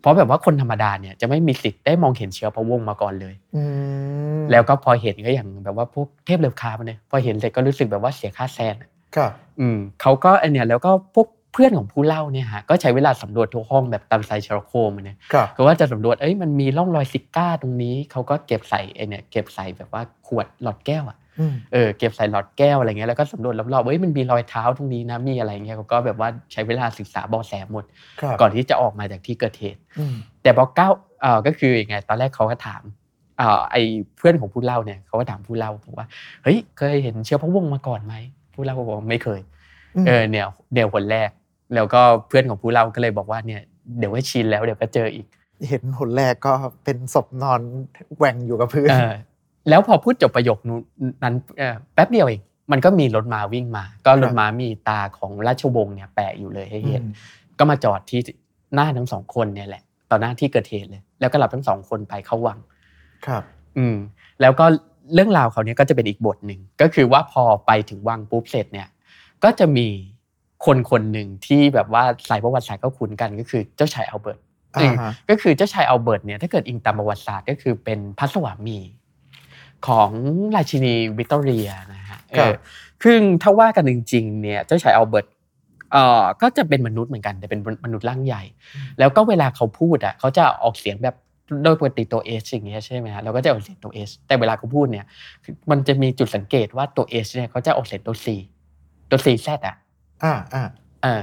[0.00, 3.62] เพราะแบบว่าคนธรรมดาเนี่ยจะไม่มีสิทธิ์ได้มองเห็นเชื้อพระวงศ์มาก่อนเลยอื
[4.40, 21.23] มแล้วก็พอเห็นก็อย่างแบบว่าพวกเทพเลวคามันเนี่ยพอเห็นเสร็จก็รู้สึกแบบว่าเสียค่าแซนอะครับ อืมเขาก็อันเนี้ยแล้วก็พวกเพื่อนของผู้เล่าเนี่ยฮะก็ใช้เวลาสำรวจทุกห้องแบบตามไซเชอร์โคมอะเนี่ยครับก็ว่าจะสำรวจเอ้ยมันมีร่องรอยซิก้าตรงนี้เขาก็เก็บใส่ไอเนี่ยเก็บใส่แบบว่าขวดหลอดแก้วอะอืม
[21.72, 27.84] เออเก็บใส่หลอดแก้วอะไรเงี้ยแล้วก็สำรวจรอบๆเอ้ยมันมีรอยเท้าตรงนี้นะมีอะไรเงี้ยเขาก็แบบว่าใช้เวลาศึกษาเบอแสหมด
[28.20, 32.82] ครับก่อนที่จะออกมาจากที่เกิดเหตุอืมแต่พอก้าวเอ่อก็คือยังไงตอนแรกเขาก็ถาม
[33.38, 33.76] เอ่อไอ
[34.16, 36.06] เพื่อนของผู้เล่าเนี่ยเขาก็ถามผู้เล่าบอกว่า
[36.42, 38.14] เฮ้ยเคยเห็นเชื้อพระวงศ์มาก่อนไหม
[38.54, 39.40] ผู้เล่าก็บอกว่าไม่เคย
[40.06, 41.30] เออเนี่ยเดี๋ยวคนแรก
[41.74, 43.60] แล้วก็เพื่อนของผู้เล่าก็เลยบอกว่าเนี่ย
[43.98, 45.26] เดี๋ยวก็ชินแล้วเดี๋ยวก็เจออีก
[45.68, 46.52] เห็นหนแรกก็
[46.84, 47.60] เป็นศพนอน
[48.16, 49.14] แหว่งอยู่กับพื้นเออ
[49.68, 52.42] แล้วพอพูดจบประโยคนั้นเอ่อแป๊บเดียวเอง
[52.72, 57.12] มันก็มีรถม้าวิ่งมา ก็รถม้ามีตาของราชวงศ์เนี่ยแปะอยู่เลยให้เห็นอืม
[57.58, 58.20] ก็มาจอดที่
[58.74, 62.58] หน้าทั้งสองคนเนี่ยแหละต่อหน้าที่เกิดเหตุเลย แล้วก็หลับทั้งสองคนไปเข้าวัง
[63.26, 63.42] ครับ
[63.78, 63.96] อืม
[64.40, 64.64] แล้วก็
[65.14, 68.88] เรื่องราวเขาเนี่ยก็จะเป็นอีกบทหนึ่งก็คือว่าพอไปถึงวังปุ๊บเสร็จเนี่ย
[69.44, 69.86] ก็จะมี
[70.66, 74.38] คนคนหนึ่งที่แบบว่าสายประวัติศาสตร์ก็คุ้นกันก็คือเจ้าชายอัลเบิร์ต
[74.76, 78.78] อ่าฮะก็คือเจ้าชายอัลเบิร์ตเนี่ยถ้าเกิดอิงตามประวัติศาสตร์ก็คือเป็นพระสวามี
[79.88, 80.10] ของ
[80.56, 82.56] ราชินีวิกตอเรียนะฮะเอครับอ
[83.04, 85.26] ซึ่งถ้าว่ากันจริงๆเนี่ยเจ้าชายอัลเบิร์ต
[85.92, 88.42] เอ่อก็จะเป็นมนุษย์เหมือนกันแต่เป็นมนุษย์ร่างใหญ่
[88.98, 91.16] แล้วก็เวลาเขาพูดอะเขาจะออกเสียงแบบ
[91.64, 95.06] โดยปกติตัว S อย่างเงี้ยใช่ไหมฮะเราก็จะออกเสียงตัว S แต่เวลาเขาพูดเนี่ย
[95.70, 98.36] มันจะมีจุดสังเกตว่าตัว S เนี่ยเขาจะออกเสียงตัว Z
[99.10, 99.76] ตัว Z Z อะ
[100.24, 100.64] อ่าอ่า
[101.04, 101.20] อ่า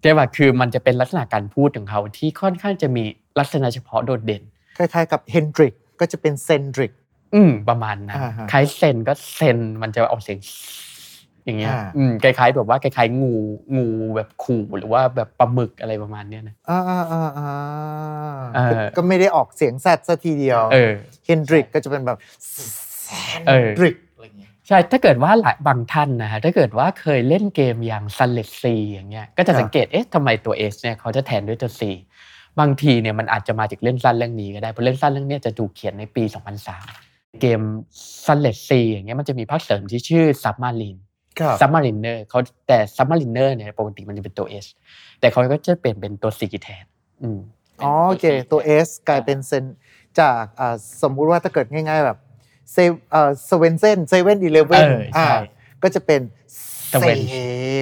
[0.00, 3.02] แต่ว่าคือมันจะเป็นลักษณะการพูดของเขาที่ค่อนข้างจะมี
[3.38, 4.42] ลักษณะเฉพาะโดดเด่น
[4.76, 6.92] คล้ายๆกับเฮนดริกก็จะเป็นเซนดริก
[7.34, 10.38] อืมประมาณนั้นอ่าฮะคล้ายเซนก็เซนมันจะออกเสียง
[11.44, 13.34] อย่างเงี้ยอ่าอืมคล้ายๆแบบว่าคล้ายๆงู
[13.76, 17.50] งูแบบขู่หรือว่าแบบปลาหมึกอะไรประมาณเนี้ยนะอ่าอ่าอ่าอ่า
[18.54, 20.92] เออก็ไม่ได้ออกเสียงแซดซะทีเดียวเออ
[21.26, 22.18] เฮนดริกก็จะเป็นแบบ
[23.02, 31.82] แซนเออดริกอะไรเงี้ยใช่ถ้าเกิดว่าหลายบางท่านนะฮะถ้าเกิดว่าเคยเล่นเกมอย่าง s u n l e t C อย่างเงี้ยก็จะครับสังเกตเอ๊ะทำไมตัว S เนี่ยเขาจะแทนด้วยตัว C
[32.60, 36.22] บางทีเนี่ยมันอาจจะมาจากเล่นสั้นเรื่องนี้ก็ได้เพราะเล่นสั้นเรื่องเนี้ยจะถูกเขียนในปี
[36.68, 37.09] 2003
[37.40, 37.60] เกม
[38.24, 41.00] s u n l e t C อย่างเงี้ยมันจะมีภาคเสริมที่ชื่อ Submarine
[41.40, 42.38] ครับ Submariner เขา
[42.68, 44.66] แต่ Submariner เนี่ยปกติมันจะเป็นตัว S
[45.20, 46.84] แต่เขาก็จะเปลี่ยนเป็นตัว C แทน
[47.22, 47.40] อืม
[47.82, 49.64] อ๋อโอเคตัว S กลายเป็นเซน
[50.20, 52.18] จากอ่าสมมุติว่าถ้าเกิดง่าย ๆ แบบ
[52.72, 52.76] เซ
[53.10, 55.36] เอ่อเซเว่นเซนเซเว่นอีเลฟเว่นเออใช่
[55.82, 56.20] ก็จะเป็น
[56.69, 57.18] เซ Seven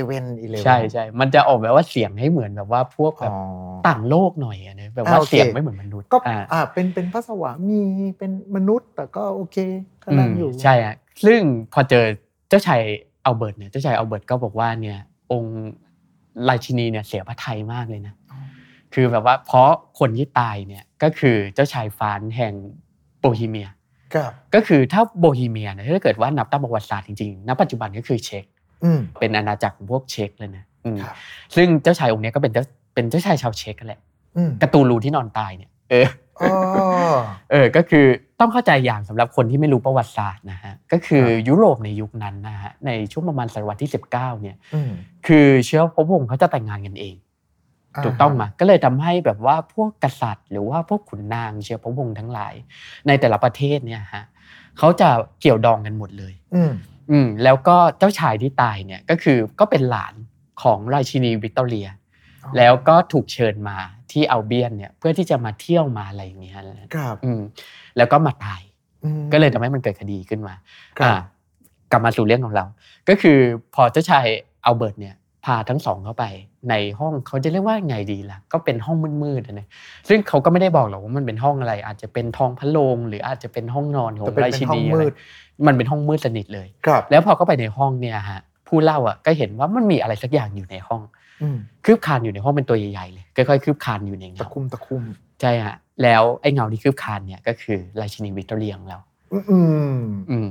[0.06, 3.36] เว่นอีเลฟเว่นใช่ใช่มันจะออกแบบว่าเสียงให้เหมือนแบบว่าพวกแบอ๋บอ
[3.88, 7.80] ต่างโลกหน่อยอะนะแบบอ่าว่าโอเคเสียงไม่เหมือนมนุษย์ก็อ่าอ่าเป็นเป็นพระสวามี
[8.18, 9.56] เป็นมนุษย์แต่ก็โอเค
[10.02, 10.94] ก็นั่งอยู่ใช่อะ
[11.26, 11.40] ซึ่ง
[11.72, 12.04] พอเจอ
[12.48, 12.80] เจ้าชาย
[13.24, 14.98] อัลเบิร์ตเนี่ยเจ้าชายอัลเบิร์ตก็บอกว่าเนี่ย
[15.32, 15.56] องค์
[16.48, 18.38] ราชินีเนี่ยเสียพระทัยมากเลยนะอ๋อ
[18.94, 22.52] คือแบบว่าเพราะคนที่ตายเนี่ยก็คือเจ้าชายฟรานซ์แห่ง
[23.20, 23.68] โบฮีเมีย
[24.14, 28.57] ครับก็คือถ้าโบฮีเมียเนี่ยถ้าเกิดว่านับตามประวัติศาสตร์จริงๆณปัจจุบันก็คือเช็กอืม
[29.18, 31.14] เป็นอาณาจักรของพวกเช็กเลยนะอืมครับ
[31.56, 32.64] ซึ่งเจ้าชายองค์เนี้ยก็เป็นเจ้า
[32.94, 34.00] เป็นเจ้าชายชาวเช็กกันแหละ
[34.36, 36.08] อืมการ์ตูนรูที่นอนตายเนี่ย เออ
[36.40, 36.52] อ๋อ
[37.50, 38.06] เออก็คือ
[38.40, 44.10] ต้องเข้าใจอย่างสำหรับคนที่ไม่รู้ประวัติศาสตร์นะฮะก็คือครับยุโรปในยุคนั้นนะฮะในช่วงประมาณศตวรรษที่ 19
[44.42, 44.90] เนี่ยอืม
[45.26, 47.16] คือเชื้อพระวงศ์เขาจะแต่งงานกันเอง
[48.04, 52.54] ถูกต้องไหมก็เลยทำให้แบบว่าพวกกษัตริย์ หรือว่าพวกขุนนางเชื้อพระวงศ์ทั้งหลาย
[53.06, 54.24] ในแต่ละประเทศเนี่ยฮะ
[54.78, 55.08] เขาจะ
[55.40, 56.34] เกี่ยวดองกันหมดเลย
[57.10, 60.14] อืมอืมแล้วก็เจ้าชายที่ตายเนี่ยก็คือก็เป็นหลาน
[60.62, 61.88] ของราชินีวิกตอเรีย
[62.56, 63.76] แล้วก็ถูกเชิญมา
[64.12, 67.40] ที่อัลเบียนเนี่ยเพื่อที่จะมาเที่ยวมาอะไรอย่างเงี้ยนะครับอืม
[67.96, 68.62] แล้วก็มาตาย
[69.04, 70.54] อืมก็เลยทำให้มันเกิดคดีขึ้นมา
[70.98, 71.18] ครับอ่า
[71.90, 72.64] กลับมาสู่เรื่องของเรา
[73.08, 73.38] ก็คือ
[73.74, 74.26] พอเจ้าชาย
[74.64, 76.24] อัลเบิร์ตเนี่ยพาทั้งสองเข้าไป
[76.70, 79.68] ในห้องเขาจะเรียกว่าไงดีล่ะ ก็เป็นห้องมืดๆอะนะ
[80.08, 85.14] ซึ่งเขาก็ไม่ได้บอกหรอกว่ามันเป็นห้องอะไร อาจจะเป็นทองพระโรงหรืออาจจะเป็นห้องนอนของแต่เป็นราชิเป็นห้องนีมือะไรด
[85.66, 91.02] มันเป็นห้องมืดสนิทเลยครับแล้วพอเข้าไปในห้องเนี่ยฮะผู้เล่าอะก็เห็นว่ามันมีอะไรสักอย่างอยู่ในห้อง
[91.42, 95.02] อืมคืบคลานอยู่ในห้องเป็นตัวใหญ่ๆเลยค่อยๆคืบคลานอยู่ในเงาตะคุ่มตะคุ่ม
[95.40, 98.98] ใช่ฮะแล้วไอ้เงาที่คืบคลานเนี่ยก็คือราชินีวิกตอเรียของเรา
[99.32, 99.58] อืมอื
[99.94, 100.48] มอืม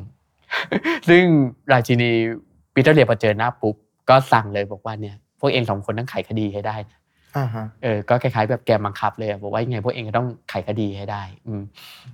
[1.10, 1.23] ซึ่ง
[1.71, 2.10] ราชินี
[2.73, 3.75] ปีเตอร์เรียพอเจอหน้าปุ๊บ
[4.09, 6.99] ก็สั่งเลยบอกว่าเนี่ยพวกเองสองคนต้องไขคดีให้ได้นะ
[7.37, 11.61] อ่าฮะเออก็คล้ายๆแบบแกมบังคับเลยอะบอกว่ายังไงพวกเองก็ต้องไขคดีให้ได้ อืม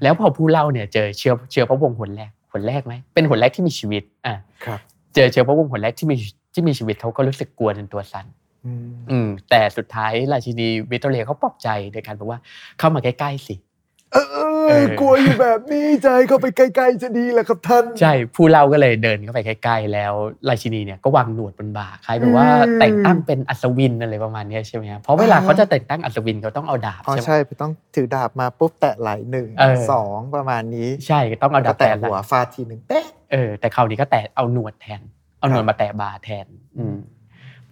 [0.01, 4.79] แล้วพอผู้เล่าเนี่ย เจอเชื้อเชื้อพระวงศ์หนแรกหนแรกไหมเป็นหนแรกที่มีชีวิตอะครับ
[5.15, 6.15] เจอเชื้อพระวงศ์หนแรกที่มี
[6.53, 8.25] ที่มีชีวิตเขาก็รู้สึกกลัวจนตัวสั่น
[8.65, 12.39] อืมอืมแต่สุดท้ายราชินีวิกตอเรียเขาปลอบใจโดยการบอกว่า
[12.79, 13.56] เข้ามาใกล้ๆสิ
[14.13, 14.28] เออ
[14.67, 20.13] เออกลัวอยู่แบบนี้ใจเข้าไปใกล้ ๆ จะดีแหละครับท่านใช่ผู้เล่าก็เลยเดินเข้าไปใกล้ ๆ แล้ว
[20.49, 35.02] ราชินีเนี่ยก็วางหนวดบนบ่าคล้ายแบบว่าอืมแต่งตั้งเป็นอัศวินอะไรประมาณเนี้ยใช่ไหมครับเพราะเวลาอ่าเขาจะแต่งตั้งอัศวินเขาต้องเอาดาบอ๋อใช่ไหมใช่ต้องถือดาบมาปุ๊บแตะไหลหนึ่งเออสองประมาณนี้ ใช่ต้องเอาดาก็บแตะแทนหัวฟาดทีหนึ่งเป๊ะเออแต่คราวนี้ก็แตะเอาหนวดแทน
[35.39, 36.45] เอาหนวดครับมาแตะบ่าแทน
[36.78, 36.97] อืม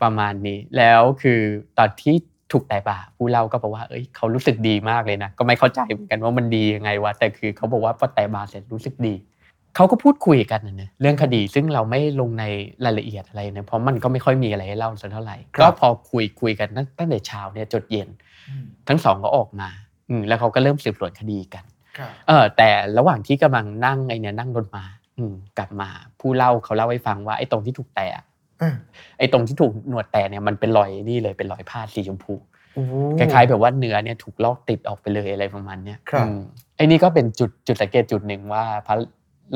[0.02, 1.42] ประมาณนี้แล้วคือ
[1.78, 2.16] ตอนที่
[2.54, 9.16] ถูกแตะบ่าผู้เล่าก็บอกว่าเอ้ยเขารู้สึกดีมากเลยนะ ก็ไม่เข้าใจเหมือนกันว่ามันดียังไงวะแต่คือเขาบอกว่าพอแตะบ่าเสร็จรู้สึกดี
[9.76, 12.44] เขาก็พูดคุยกันนะเนี่ยเรื่องคดีซึ่งเราไม่ลงใน
[12.86, 18.08] รายละเอียดอะไรนะเพราะมันก็ไม่ค่อยมีอะไรให้เล่าสักเท่าไหร่ก็พอคุยคุยกันตั้งตั้งแต่เช้าเนี่ยจดเย็น
[18.88, 19.70] ทั้งสองก็ออกมา
[20.10, 21.64] อืมแล้วเขาก็เริ่มสืบสวนคดีกัน
[21.98, 24.86] ครับเออแต่ระหว่างที่กำลังนั่งไอเนี่ยนั่งรถมา
[25.18, 28.26] อืมกลับมาผู้เล่าเขาเล่าให้ฟังว่าไอ้ตรงที่ถูกแตะอะ
[29.18, 32.34] ไอ้ตรงที่ถูกหนวดแตะเนี่ยมันเป็นรอยนี่เลยเป็นรอยผ้าสีชมพู
[32.76, 36.40] โอ้โหคล้ายๆแบบว่าเนื้อเนี่ยถูกลอกติดออกไปเลยอะไรประมาณเนี้ยครับอืม
[36.78, 38.96] ไอ้นี่ก็เป็นจุดจุดสังเกตจุดหนึ่งว่าพระ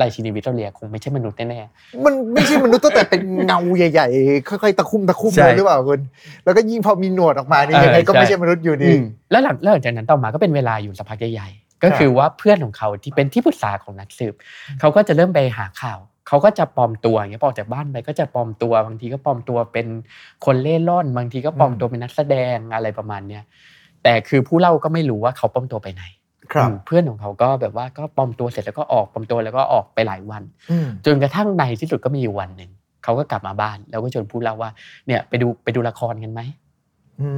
[0.00, 1.60] ราชินีวิกตอเรียคงไม่ใช่มนุษย์แน่
[2.04, 6.00] มันไม่ใช่มนุษย์ตั้งแต่เป็นเงาใหญ่ๆ ค่อยๆตะคุ่มตะคุ่มใช่เลยหรือเปล่าคุณ
[6.44, 14.34] แล้วก็ยิ่งพอมีหนวดออกมานี่เออยังไงก็ใช่ไม่ใช่มนุษย์อยู่ๆดีอืมแล้วหลังแล้วหลังจากนั้นต่อมาก็เป็นเวลาอยู่สักพักใหญ่ๆ ก็คือว่าเพื่อนของเขาที่เป็นที่ปรึกษาของนักสืบ
[14.80, 19.86] เขาก็จะเริ่มไปหาข่าว เขาก็จะปลอมตัวอย่างเงี้ยพอออกจากบ้านไปก็จะปลอมตัว บางทีก็ปลอมตัวเป็น
[20.44, 23.42] คนเล่ร่อน บางทีก็ปลอมตัวเป็นนักแสดงอะไรประมาณเนี้ย
[24.02, 26.04] แต่คือผู้เล่าก็ไม่รู้ว่าเขาปลอมตัวไปไหน
[26.52, 32.70] ครับอืมเพื่อนของเขาก็แบบว่าก็ปลอมตัวเสร็จแล้วก็ออกปลอมตัวแล้วก็ออกไปหลายวันอืมจนกระทั่งในที่สุดก็มีอยู่วันหนึ่ง
[33.04, 34.70] เขาก็กลับมาบ้าน แล้วก็ชวนผู้เล่าว่า
[35.06, 36.40] เนี่ยไปดูไปดูละครกันไหม
[37.20, 37.30] อื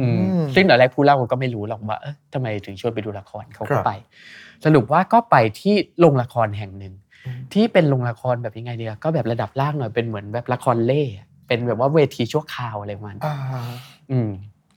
[0.00, 3.90] อืมมซึ่งตอนแรกผู้เล่าก็ไม่รู้หรอกว่าเอ๊ะทำไมถึงชวนไปดูละครเขาครัก็บไป
[4.64, 7.05] สรุปว่าก็ไปที่โรงละครแห่งหนึ่งอืม
[7.52, 13.36] ที่เป็นโรงละครแบบยังไงดีอะก็แบบระดับล่างหน่อยเป็นเหมือนแบบละครเล่อะเป็นแบบว่าเวทีชั่วคราวอะไรประมาณนั้นอ่า
[14.10, 14.30] อืม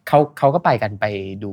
[0.08, 1.06] เขาเขาก็ไปกันไป
[1.44, 1.52] ดู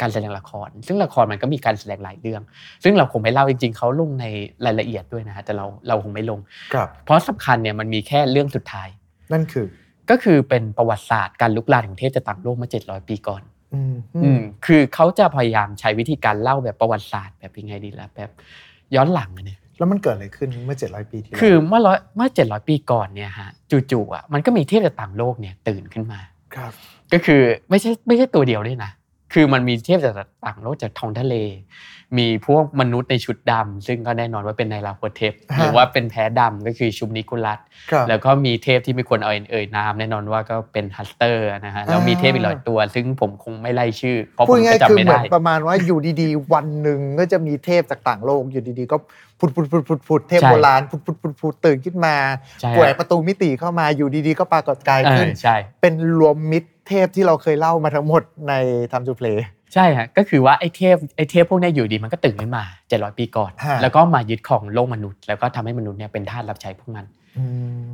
[0.00, 2.42] การแสดงละคร ซึ่งละครมันก็มีการแสดงหลายเรื่อง
[2.84, 4.26] ซึ่งเราคงไม่เล่าจริง ๆเขาลงใน
[4.66, 6.40] รายละเอียดด้วยนะฮะแต่เราเราคงไม่ลง
[6.74, 8.88] ครับเพราะสำคัญเนี่ยมันมีแค่เรื่องสุดท้าย
[9.32, 9.66] นั่นคือ
[10.10, 13.42] ก็คือเป็นประวัติศาสตร์การลุกลามของเทพจะต่างโลกมา700ปีก่อน
[13.74, 18.30] อืมอืมคือเขาจะพยายามใช้วิธีการเล่าแบบประวัติศาสตร์แบบยังไงดีล่ะแบบ
[18.94, 23.48] ย้อนหลังอะเนี่ย แล้วมันเกิดอะไรขึ้นเมื่อ 700 ปีที่แล้วคือเมื่อร้อยเมื่อ 700 ปีก่อนเนี่ยฮะ
[23.90, 26.20] จู่ๆอะมันก็มีเทพจากต่างโลกเนี่ยตื่นขึ้นมา
[26.54, 26.72] ครับ
[27.12, 28.90] ก็คือไม่ใช่ไม่ใช่ตัวเดียวด้วยนะ
[29.32, 30.14] คือมันมีเทพจาก
[30.44, 31.34] ต่างโลกจากท้องทะเล
[32.18, 37.58] มีพวกมนุษย์ในชุดดำซึ่งก็แน่นอนว่าเป็นไนลาโคเทปฮะหรือว่าเป็นแพ้ดำก็คือชุมนิกุลัส
[37.90, 48.96] ครับแล้วก็มีเทพที่ไม่ควรเอาเอ่ยนามแน่นอนว่าก็เป็นฮัสเตอร์นะฮะแล้วมีเทพอีกหลายตัว ซึ่งผมคงไม่ไล่ชื่อเพราะผพูดมง่าก็ยๆจำคือไม่เหมือได้นประมาณว่าอยู่ดีๆ วันหนึ่งก็จะมีเทพจากต่างโลกอยู่ดีๆ ก็
[49.38, 52.16] พุดพุดพุดพุดพุดเทพใช่โบราณพุดพุดพุดพุดตื่นขึ้นมา
[52.60, 58.52] ใช่แหวกประตูมิติเข้ามาอยู่ดีๆ ก็ปรากฏกายเอขึ้อนใช่เป็นรวมมิตร เทพที่เราเคยเล่ามาทั้งหมดใน
[58.92, 59.28] ทำจูเพล
[59.74, 67.04] ใช่ฮะก็คือว่าไอ้เทพไอ้เทพพวกเนี้ยอยู่ดีมันก็ตื่นขึ้นมา700ปีก่อนฮะแล้วก็มายึดของโลกมนุษย์ แล้วก็ทำให้มนุษย์เนี่ยเป็นทาสรับใช้พวกมัน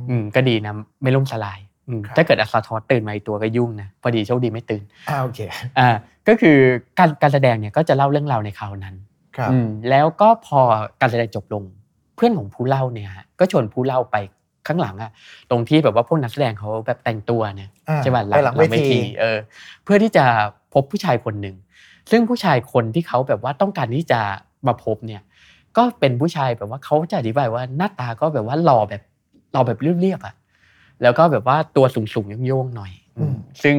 [0.09, 5.39] อืมก็ดีนะไม่ล่มสลายอืมครับถ้าเกิดอัสซาทอสตื่นมาอีกตัวก็ยุ่งนะพอดีโชคดีไม่ตื่นอ่าโอเค
[5.79, 5.87] อ่า
[6.27, 6.57] ก็คือ
[6.99, 8.95] การการแสดงเนี่ยก็จะเล่าเรื่องราวในคราวนั้น
[9.37, 10.59] ครับอืมแล้วก็พอ
[11.01, 11.63] การแสดงจบลง
[12.15, 14.15] เพื่อนของผู้เล่าเนี่ยฮะก็ชวนผู้เล่าไป
[14.67, 15.11] ข้างหลังอะ
[15.51, 19.37] ตรงที่แบบว่าพวกนักแสดงเขาแบบแต่งตัวเนี่ยอ่าใช่ป่ะไปหลังเวทีเออ
[19.83, 20.25] เพื่อที่จะ
[20.73, 21.55] พบผู้ชายคนหนึ่ง
[22.11, 24.19] ซึ่งผู้ชายคนที่เขาแบบว่าต้องการที่จะ
[24.67, 25.21] มาพบเนี่ย
[25.77, 29.01] ก็เป็นผู้ชายแบบว่าเขาจะอธิบายว่าหน้าตาก็แบบว่าหล่อแบบ
[29.51, 30.35] หล่อแบบเรียบๆอะ
[31.03, 33.75] แล้วก็แบบว่าตัวสูงๆโยงๆหน่อยอืมซึ่ง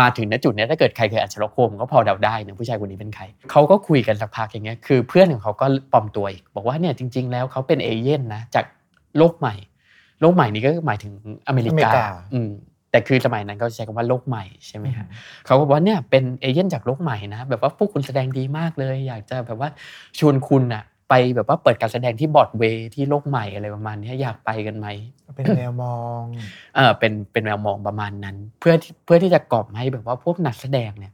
[0.00, 8.64] มาถึงณจุดเนี้ยถ้าเกิดใครเคยอ่านชลโคมก็พอเดาได้นะผู้ชายคนนี้เป็นใครเขาก็คุยกันสักพักอย่างเงี้ยคือเพื่อนของเขาก็ปลอมตัวอีกบอกว่าเนี่ยจริง ๆ แล้วเขาเป็นเอเย่นนะจาก
[9.16, 9.54] โลกใหม่
[10.20, 11.12] โลกใหม่นี้ก็หมายถึง
[11.48, 12.50] อเมริอเมริกากาอืม
[12.90, 15.06] แต่คือสมัยนั้นเขาใช้คำว่าโลกใหม่ใช่ไหมฮะ
[15.46, 19.68] เขาก็บอกว่าเนี่ยเป็นเอเย่นจากโลกใหม่นะแบบว่าพวกคุณแสดงดีมากเลย อยากจะแบบว่า
[20.18, 24.86] ชวนคุณอะไปแบบว่าเปิดการแสดงที่บอร์ดเวย์ที่โลกใหม่อะไรประมาณเนี้ยอยากไปกันไหม
[25.36, 26.22] เป็นแนวมอง
[26.74, 31.12] เออเป็นเป็นแนวมองประมาณนั้น เพื่อที่เพื่อที่จะกล่อมให้แบบว่าพวกนักแสดงเนี่ย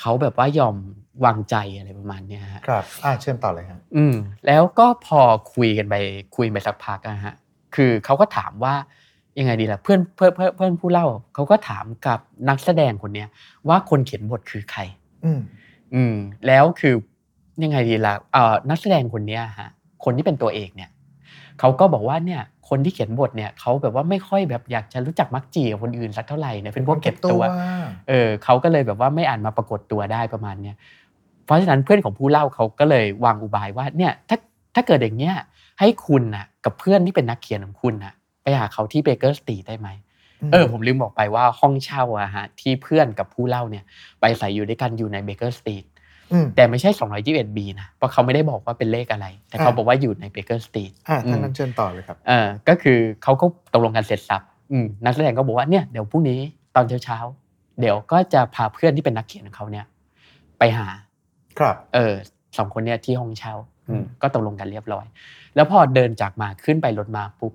[0.00, 0.76] เขาแบบว่ายอม
[1.24, 4.14] วางใจอะไรประมาณเนี้ยฮะครับอ่าเชิญต่อเลยครับอืม
[4.46, 5.20] แล้วก็พอ
[5.54, 5.94] คุยกันไป
[6.36, 7.34] คุยไปสักพักนะฮะ
[7.74, 8.74] คือเขาก็ถามว่า
[9.38, 13.28] ยังไงดีล่ะเพื่อนเพื่อนเพื่อนเพื่อนผู้เล่าเขาก็ถามกับนักแสดงคนเนี้ย
[13.68, 14.80] ว่าคนเขียนบทคือใคร
[15.24, 15.40] อืม
[15.94, 16.14] อืม
[16.46, 16.94] แล้วคือ
[17.62, 19.68] ยังไงดีล่ะเอ่อนักแสดงคนเนี้ยฮะ
[20.04, 20.90] คนที่เป็นตัวเอกเนี่ย
[21.60, 27.40] เขาก็บอกว่าเนี่ยคนที่เขียนบทเนี่ยเขาแบบว่าไม่ค่อยแบบอยากจะรู้จักมักจีกับคนอื่นสักเท่าไหร่เนี่ยเป็นพวกเก็บตัว
[28.08, 30.76] เออเขาก็เลยแบบว่าไม่อ่านมาปรากฏตัวได้ประมาณเนี้ย
[31.44, 34.38] เพราะฉะนั้นเพื่อนของผู้เล่าเขาก็เลยวางอุบายว่าเนี่ยถ้า
[34.74, 35.34] ถ้าเกิดอย่างเงี้ย
[35.80, 39.88] ให้คุณน่ะกับเพื่อนที่เป็นนักเขียนของคุณน่ะไปหาเขาที่เบเกอร์สตรีทได้ไหม
[40.52, 43.84] เออผมลืมบอกไปว่าห้องเช่าอะฮะที่เพื่อนกับผู้เล่าเนี่ย
[44.20, 45.84] ไปอาศัยอยู่ด้วยกันอยู่ในเบเกอร์สตรีท
[46.32, 56.38] อืมแต่ไม่ใช่ 221B นะเพราะเขาไม่ได้บอกว่าเป็นเลขอะไร แต่เขาอ่าบอกว่าอยู่ในเบเกอร์สตรีทอ่าท่านนั้นเชิญต่อเลยครับเออก็คือเขาก็ตกลงกันเสร็จสรรพอืมนักแสดงก็บอกว่าเนี่ยเดี๋ยวพรุ่งนี้
[56.76, 59.86] ตอนเช้าๆเดี๋ยวก็จะพาเพื่อนที่เป็นนักเขียนของเขาเนี่ย
[60.58, 60.86] ไปหา
[61.58, 62.14] ครับ เออ
[62.58, 63.54] สองคนเนี่ยที่ห้องเช่า
[63.88, 65.06] อืมอืมก็ตกลงกันเรียบร้อย
[65.56, 67.52] แล้วพอเดินจากมาขึ้นไปรถมาปุ๊บ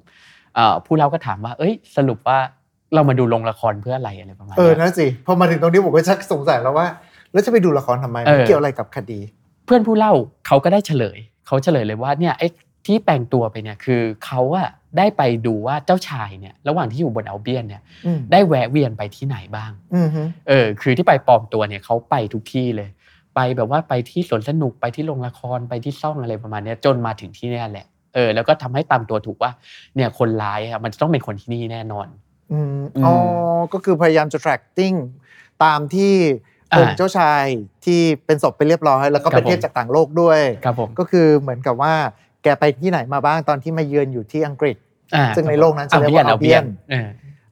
[0.55, 2.39] เอ่อผู้เล่าก็ถามว่า เอ้ย สรุปว่า
[2.93, 6.87] เรามาดูโรงละครเพื่ออะไรอะไรประมาณเออเนี้ยนั่นสิพอมาถึงตรงนี้ผมก็ชักสงสัยแล้วว่า
[7.33, 9.19] แล้วจะไปดูละครทำไมเอมันอเกี่ยวอะไรกับคดี
[9.65, 10.13] เพื่อนผู้เล่า
[10.47, 12.47] เขาก็ได้เฉลยเขาเฉลยเลยว่าเนี่ยไอ้
[12.87, 22.89] ที่แปลงตัวไปเนี่ยคือเขาอะได้ไปดูว่าเจ้าชายเนี่ย ระหว่างที่อยู่บนอัลเบียนเนี่ยอืมได้แวะเวียนไปที่ไหนบ้างอืมฮึเออ คือที่ไปปลอมตัวเนี่ยเขาไปทุกที่เลย
[23.35, 29.52] ไปแบบว่าไปที่สวนสนุกไปที่โรงละครไปที่ซ่องอะไรประมาณเนี้ยจนมาถึงที่เนี่ยแหละ เออแล้วก็ทำให้ตามตัวถูกว่า
[29.95, 32.08] เนี่ยคนร้ายอะมันจะต้องเป็นคนที่นี่แน่นอน
[32.52, 33.15] อืมอืมอ๋อ
[33.74, 34.97] ก็คือพยายามจะ tracking
[35.63, 36.13] ตามที่
[36.74, 37.43] อ่าองค์เจ้าชาย
[37.86, 41.93] ที่เป็นศพไปเรียบร้อยแล้วก็ครับเป็นเทพผมจากต่างโลกด้วยครับผมก็คือเหมือนกับว่า
[42.43, 44.76] แกไปที่ไหนมาบ้างตอนที่มาเยือนอยู่ที่อังกฤษ
[45.15, 47.08] อ่าซึ่งในโลกนั้นจะเรียกว่าอัลเบียน Albion เออ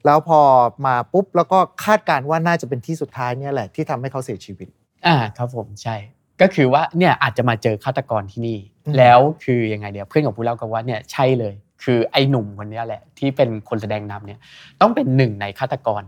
[0.06, 0.40] แล้วพอ
[0.86, 4.68] มาปุ๊บแล้วก็คาดการณ์ว่าน่าจะเป็นที่สุดท้ายเนี่ยแหละที่ทำให้เขาเสียชีวิต
[5.06, 5.96] อ่าครับผมใช่
[6.40, 14.40] ก็คือว่าเนี่ยอาจจะมาเจอฆาตกรที่นี่อืมแล้วคือยังไงเดี๋ยวเพื่อนของผู้เล่าก็ว่าเนี่ยใช่เลย คือไอ้หนุ่มคนเนี้ยแหละที่เป็นคนแสดงนำเนี่ย
[14.80, 16.02] ต้องเป็นหนึ่งในฆาตกร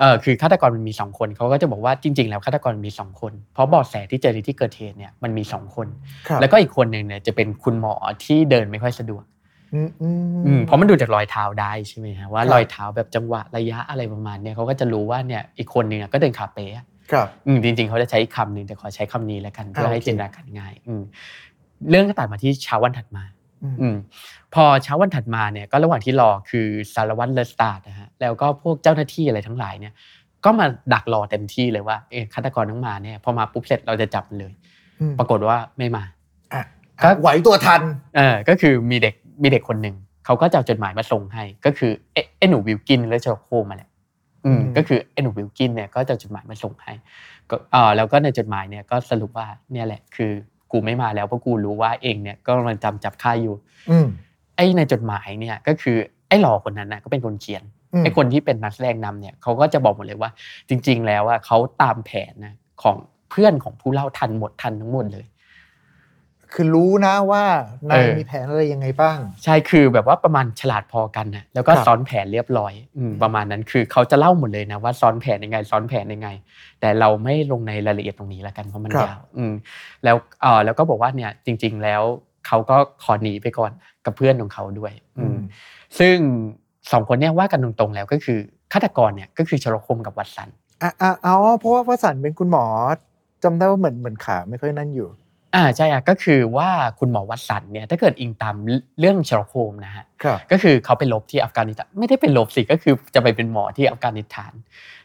[0.00, 5.86] เออคือฆาตกรมันมีสองคนเขาก็จะบอกว่าจริง ๆ แล้วฆาตกรมีสองคน เพราะเบาะแสที่เจอในที่เกิดเหตุเนี่ยมันมีสองคน
[6.28, 7.94] ครับแล้วก็อีกคนหนึ่งเนี่ยจะเป็นคุณหมอ
[8.24, 9.24] ที่เดินไม่ค่อยสะดวก
[9.74, 10.08] อืมอื
[10.40, 21.02] มอืมเพราะมันดูจากรอยเท้าได้ใช่ไหมฮะว่าครับรอยเท้าแบบจังหวะระยะอะไรประมาณเนี่ยเขาก็จะรู้ว่าเนี่ยอีกคนหนึ่งอะก็เดินขาเป๊ะ ครับอืมจริง ๆเขาจะใช้อีกคำหนึ่งแต่ขอใช้คำนี้แล้วกันเพื่อให้โอเคจินตนาการง่าย อืม
[21.90, 23.24] เรื่องก็ตัดมาที่เช้าวันถัดมา
[23.62, 23.96] อืมอืม
[24.54, 29.92] พอเช้าวันถัดมาเนี่ยก็ระหว่างที่รอคือสารวัตรเลสตาร์ดนะฮะแล้วก็พวกเจ้าหน้าที่อะไรทั้งหลายเนี่ย
[30.44, 34.52] ก็มาดักรอเต็มที่เลยว่าเอ๊ะฆาตกรต้องมาเนี่ยพอมาปุ๊บเสร็จเราจะจับมันเลย
[35.00, 36.04] อืมปรากฏว่าไม่มา
[36.52, 36.62] อะ
[37.02, 37.82] ก็ไหวตัวทัน
[38.16, 43.93] เออก็คือมีเด็กมีเด็กคนหนึ่งเขาก็จะเอาจดหมายมาส่งให้ ก็คือเอเอหนูวิลกินและเชอร์โคมาแหละอืมอืม
[44.76, 46.92] ก็คือเอหนูวิลกินเนี่ยก็จะเอาจดหมายมาส่งให้
[47.50, 50.32] ก็เออแล้วก็ในจดหมายเนี่ยก็สรุปว่าเนี่ยแหละคือ
[50.72, 53.54] กูไม่มาแล้วเพราะกูรู้ว่าเองเนี่ยก็กำลังจำจับค่าอยู่
[53.90, 54.06] อืม
[54.56, 55.96] ไอ้ในจดหมายเนี่ยก็คือ
[56.28, 57.62] ไอ้หล่อคนนั้นนะก็เป็นคนเขียน
[57.94, 60.30] อืมไอ้คนที่เป็นนักแสดงนำเนี่ยเขาก็จะบอกหมดเลยว่า
[60.68, 62.96] จริง ๆ แล้วว่าเขาตามแผนนะของ
[63.30, 65.24] เพื่อนของผู้เล่าทันหมดทันทั้งหมดเลย
[66.54, 67.44] คือรู้นะว่า
[67.90, 76.28] นายเออมีแผนอะไรยังไงบ้าง ใช่คือแบบว่าประมาณฉลาดพอกันนะแล้วก็ครับซ้อนแผนเรียบร้อยอืมประมาณนั้นคือเขาจะเล่าหมดเลยนะว่าซ้อนแผนยังไง ซ้อนแผนยังไง
[76.80, 79.52] แต่เราไม่ลงในรายละเอียดตรงนี้แล้วกันเพราะมันยาวอืม
[80.04, 82.02] แล้วเออแล้วก็บอกว่าเนี่ยจริง ๆ แล้ว
[82.46, 83.72] เขาก็ขอหนีไปก่อน
[84.04, 85.38] กับเพื่อนของเขาด้วย อืม
[85.98, 86.16] ซึ่ง
[86.92, 88.38] สองคนเนี่ยว่ากันตรงๆแล้วก็คือ
[88.72, 90.48] ฆาตกรเนี่ยก็คือชลคมกับวัตสัน
[90.82, 92.64] อะอะเอาเพราะว่าพระสันเป็นคุณหมอ
[93.42, 95.08] จำได้ว่าเหมือนเหมือนขาไม่ค่อยนั่นอยู่
[95.54, 98.56] อ่าใช่อะก็คือว่าคุณหมอวัตสันเนี่ยถ้าเกิดอิงตาม
[99.00, 104.52] เรื่องชลโคมนะฮะครับก็คือเขาไปลบที่อัฟกานิสถานไม่ได้ไปลบสิก็คือจะไปเป็นหมอที่อัฟกานิสถาน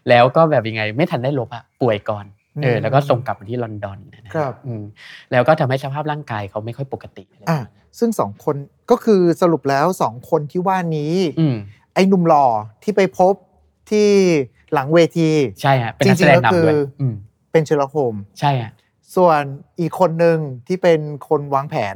[0.10, 2.26] แล้วก็แบบยังไงไม่ทันได้ลบอะป่วยก่อน
[2.64, 4.84] เอออืมแล้วก็ส่งกลับมาที่ลอนดอนนะครับอืม
[5.32, 7.62] แล้วก็ทำให้สภาพร่างกายเขาไม่ค่อยปกติอะไรอะ
[8.00, 8.56] ซึ่งสองคน
[8.92, 11.56] ก็คือสรุปแล้วสองคนที่ว่านี้อืม
[11.94, 12.46] ไอ้หนุ่มหล่อ
[12.84, 13.34] ที่ไปพบ
[13.90, 14.10] ที่
[14.74, 15.30] หลังเวที
[15.62, 17.16] ใช่ฮะเป็นนักแสดงนำด้วยจริงๆแล้วคืออือืม
[17.52, 18.72] เป็นเชลโฮมใช่ฮะ
[19.15, 19.41] ส่วน
[19.80, 21.95] อีกคนหนึ่งที่เป็นคนวางแผน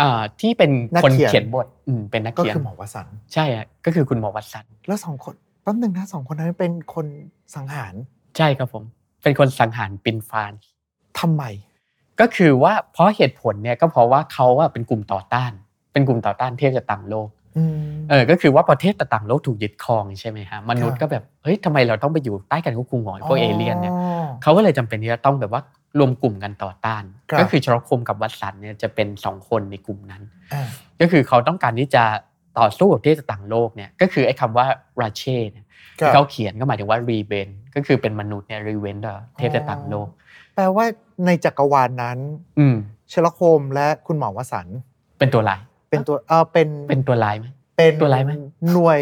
[0.00, 7.06] อ่าที่เป็นนักคนเขียนเขียนบทอืมเป็นนักก็เขียนคือหมอวสันต์ใช่ฮะก็คือคุณหมอวัตสันแล้วสองคนแป๊บหนึ่งนะสองคนนั้นเป็นคน
[7.54, 7.94] สังหาร
[8.36, 8.84] ใช่ครับผม
[9.22, 10.52] เป็นคนสังหารปินฟาน
[11.18, 11.44] ทำไม
[12.20, 15.52] ก็คือว่าเพราะเหตุผลเนี่ยก็เพราะว่าเขาอะเป็นกลุ่มต่อต้าน
[15.92, 17.78] เป็นกลุ่มต่อต้านเทพจากต่างโลกอืม
[18.10, 25.62] เออก็คือว่าประเทศต่างโลกถูกยึดครองใช่ไหมฮะมนุษย์ครับก็แบบเฮ้ยทำไมเราต้องไปอยู่ใต้การควบคุมของไอ้พวกเอเลี่ยนเนี่ยอ๋อเขาก็เลยจำเป็นที่จะต้องแบบว่า
[25.98, 30.22] รวมกลุ่มกันต่อต้านครับก็คือชลคมกับวัตสันเนี่ยจะเป็นสองคนในกลุ่มนั้น
[30.52, 30.62] อ่า
[31.00, 32.04] ก็คือเขาต้องการที่จะ
[32.58, 34.66] ต่อสู้กับประเทศต่างโลกเนี่ยก็คือไอ้คำว่า
[35.00, 35.66] ราเช่เนี่ย
[36.00, 40.08] ครัที่บเขาเขียนก็หมายถึงว่ารีเวนก็คือเป็นมนุษย์เนี่ยรีเวนต่อเทพจากต่างโลก
[40.54, 40.84] แปลว่า
[41.26, 42.18] ในจักรวาลนั้น
[42.58, 42.76] อืม
[43.08, 44.78] เชลโคมและคุณหมอวสันต์
[45.18, 47.46] เป็นตัวร้ายเป็นตัวเออเป็นเป็นตัวร้ายไหม
[47.76, 48.30] เป็นตัวร้ายไหม
[48.72, 49.00] หน่วย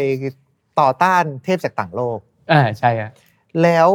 [0.79, 2.17] ต่อต้านเทพจากต่างโลก
[2.51, 3.11] อ่าใช่อะ
[3.63, 3.89] แล้ว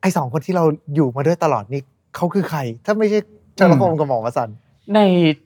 [0.00, 1.80] ไอ้สองคนที่เราอยู่มาด้วยตลอดนี้
[2.16, 3.18] เขาคือใคร ถ้าไม่ใช่
[3.54, 4.56] เชลโคมกับหมอวสันต์
[4.94, 5.00] ใน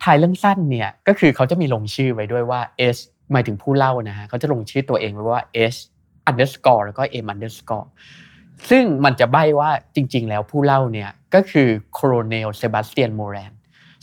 [0.05, 2.61] ถ่ายเรื่องสั้นเนี่ยก็คือเขาจะมีลงชื่อไว้ด้วยว่า
[2.97, 2.99] S
[3.33, 5.77] หมายถึงผู้เล่านะฮะเขาจะลงชื่อตัวเองไว้ว่า S
[6.29, 7.87] underscore แล้วก็ M underscore
[8.71, 13.53] ซึ่งมันจะใบ้ว่าจริง ๆ แล้วผู้เล่าเนี่ยก็คือ Colonel เซบาสเตียนโมแรน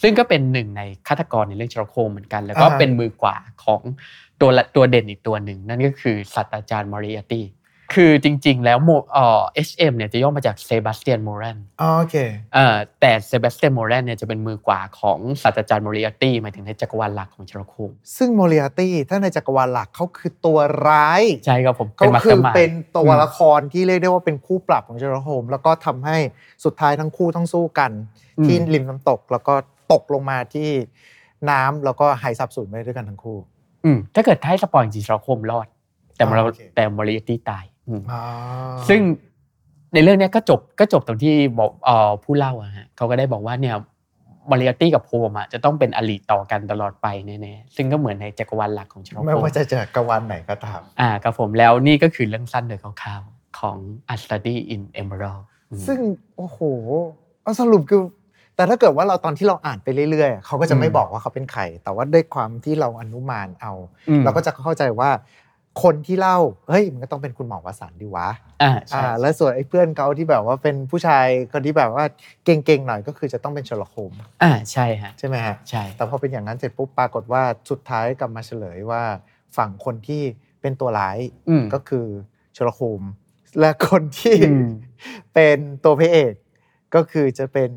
[0.02, 3.82] ซึ่งก็เป็นหนึ่งในฆาตกรในเรื่องเชอร์ล็อกโฮมส์เหมือนกัน แล้วก็อ่าฮะเป็นมือขวาของ
[4.42, 7.46] ตัวละตัวเด่นอีกตัวหนึ่ง นั่นก็คือศาสตราจารย์มอริอาตี้
[7.94, 12.16] คือจริง ๆ แล้วโมเอ่อ SM เนี่ยจะย่อมาจากเซบาสเตียนโมเรนอ๋อโอเค
[12.54, 26.18] เอ่อแต่เซบาสเตียนโมเรนเนี่ยจะเป็นมือขวาของศาสตราจารย์มอริอาตี้หมายถึงในจักรวาลหลักของเชอร์ล็อกโฮมส์ซึ่งโมเรียตี้ถ้าในจักรวาลหลักเขาคือตัวร้าย ใช่ครับผมเขาคือ mastermind เป็นตัวอืมละครที่เรียกได้ว่าเป็นคู่ปรับของเชอร์ล็อกโฮมส์แล้วก็ทำให้
[26.66, 27.92] สุดท้ายทั้งคู่ต้องสู้กัน
[28.40, 29.54] อืมที่ริมน้ำตกแล้วก็
[29.94, 30.70] ตกลงมาที่
[31.50, 33.38] น้ำแล้วก็หายสาบสูญไปด้วยกันทั้งคู่
[33.86, 35.68] อืมถ้าเกิดให้ spoil จริงๆเชอร์ล็อกโฮมส์รอด
[36.16, 37.69] แต่มออ่าโอเคแต่มอริอาตี้ตายอืมอ๋อ
[38.90, 39.02] ซึ่ง
[39.94, 43.76] ในเรื่องเนี้ยก็จบก็จบตรงที่บอกเอ่อผู้เล่าอะฮะเขาก็ได้บอกว่าเนี่ย
[44.52, 53.78] มาริอาตี้กับโฮมอะจะต้องเป็นอลิต่อกันตลอดไปแน่ๆซึ่งก็เหมือนในจักรวาลหลักของชโนไม่โคว่าจะเจอกัวันไหนก็ตามอ่าครับผมแล้วนี่ก็คือเรื่องสั้นโดยคร่าวๆของ
[54.14, 56.00] A Study in Emerald อืมซึ่ง
[56.36, 56.60] โอ้โห
[57.44, 58.02] เอาสรุปคือ
[58.56, 63.74] แต่ถ้าเกิดว่าเราตอนที่เราอ่านไปเรื่อยๆเขาก็จะไม่อืมบอกว่าเขาเป็นใคร แต่ว่าด้วยความที่เราอนุมานเอา
[64.10, 65.10] อืมเราก็จะเข้าใจว่า
[65.84, 66.38] คนที่เล่า
[66.70, 68.28] เฮ้ยมันก็ต้องเป็นคุณหมอวสันต์ดีวะ
[68.64, 72.06] อ่าใช่อ่าแล้วส่วนไอ้เพื่อนเขาที่แบบว่าเป็นผู้ชายคนที่แบบว่า
[72.46, 79.04] เก่งๆหน่อยก็คือจะต้องเป็นเชอร์ล็อกโฮมส์อ่าใช่ฮะใช่ไหมฮะใช่แต่พอเป็นอย่างนั้นเสร็จปุ๊บปรากฏว่าสุดท้ายกลับมาเฉลยว่า
[79.58, 80.22] ฝั่งคนที่
[80.62, 82.06] เป็นตัวร้ายอืมก็คือ
[82.54, 83.12] เชอร์ล็อกโฮมส์
[83.60, 84.70] และคนที่อืม
[85.34, 86.34] เป็นตัวพระเอก
[86.96, 87.70] ก็คือจะเป็น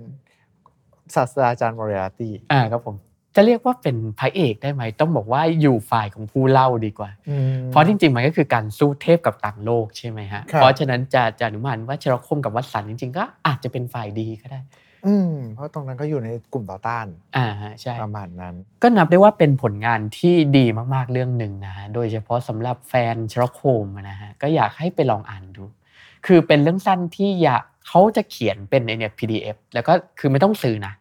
[1.15, 2.97] ศาสตราจารย์มอริอาตี้อ่าครับผม
[3.37, 7.11] จะเรียกว่าเป็นพระเอกได้ไหมต้องบอกว่าอยู่ฝ่ายของผู้เล่าดีกว่า
[7.71, 14.61] เพราะจริงๆมันก็คือการสู้เทพกับต่างโลกใช่ไหมฮะครับเพราะฉะนั้นจะจะอนุมานว่าเชอร์ล็อกโฮมส์กับวัตสันจริงๆ ก็อาจจะเป็นฝ่ายดีก็ได้
[15.07, 25.65] อืมเพราะตรงนั้นก็อยู่ในกลุ่มต่อต้านอ่าฮะใช่ประมาณนั้น ก็นับได้ว่าเป็นผลงานที่ดีมากๆเรื่องหนึ่งนะฮะโดยเฉพาะสำหรับแฟนเชลโคมนะฮะก็อยากให้ไปลองอ่านดู
[26.27, 30.93] คือเป็นเรื่องสั้นที่อยากเขาจะเขียนเป็นในเนี่ย PDF แล้วก็คือไม่ต้องซื้อนะ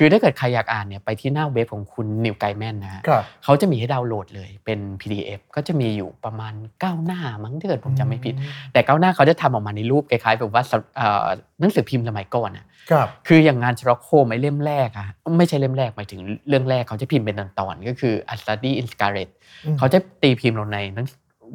[0.00, 8.34] คือถ้าเกิดใครอยากอ่านเนี่ยไปที่หน้าเว็บของคุณนิวไกแมนนะฮะครับเขาจะมีให้ดาวน์โหลดเลยเป็น PDF ก็จะมีอยู่ประมาณ 9 หน้ามั้งถ้าเกิดผมจำไม่ผิด
[8.72, 11.26] แต่9หน้าเขาจะทำออกมาในรูปคล้ายๆแบบว่าสเอ่อ
[11.60, 15.06] หนังสือพิมพ์สมัยก่อนอะครับคืออย่างงานชร็อกโคมไอ้เล่มแรกอะ
[15.38, 19.28] ไม่ใช่เล่มแรกหมายถึงเรื่องแรกเขาจะพิมพ์เป็นตอนๆก็คือ A Study in Scarlet
[19.64, 21.06] อืมเขาจะตีพิมพ์ลงในหนัง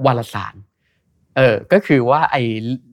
[0.05, 0.55] วารสาร
[1.37, 2.43] เออก็คือว่าไอ้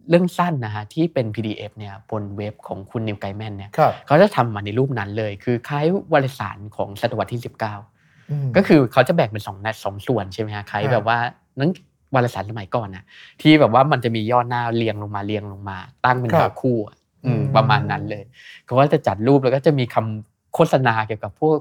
[0.08, 11.18] เรื่องสั้นนะฮะที่เป็น PDF เนี่ยบนเว็บของคุณนิวไกแมนเนี่ยครับเขาจะทำมาในรูปนั้นเลย คือคล้ายวารสารของศตวรรษที่ 19อืมก็คือเขาจะแบ่งเป็นสองนัดสองส่วนใช่ไหมฮะคล้ายครับแบบว่า
[11.56, 11.70] หนัง
[12.14, 13.04] วารสารสมัยก่อนนะ
[13.40, 18.24] ที่แบบว่ามันจะมียอดหน้าเรียงลงมาเรียงลงมา ตั้งเป็นครับหาคู่อะอืมอืมประมาณนั้นเลย
[18.64, 21.56] เขาก็จะจัดรูปแล้วก็จะมีคำโฆษณาเกี่ยวกับพวก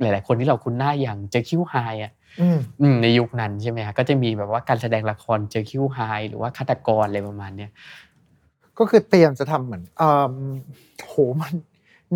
[0.00, 2.23] หลาย ๆ คนที่เราคุ้นหน้าอย่างเจอคิวไฮอะอืมอืม
[3.02, 7.70] ในยุคนั้นใช่ไหมฮะก็จะมีแบบว่าการแสดงละครเจอคิวไฮหรือว่าฆาตกรอะไรประมาณเนี้ย
[8.78, 10.34] ก็คือเตรียมจะทำเหมือนเอ่อ
[11.08, 11.54] โหมัน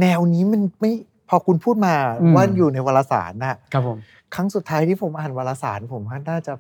[0.01, 0.93] แนวนี้มันไม่
[1.29, 3.99] พอคุณพูดมาอืมว่าอยู่ในวารสารน่ะครับผม
[4.35, 6.53] ครั้งสุดท้ายที่ผมอ่านวารสาร ผมว่าน่าจะ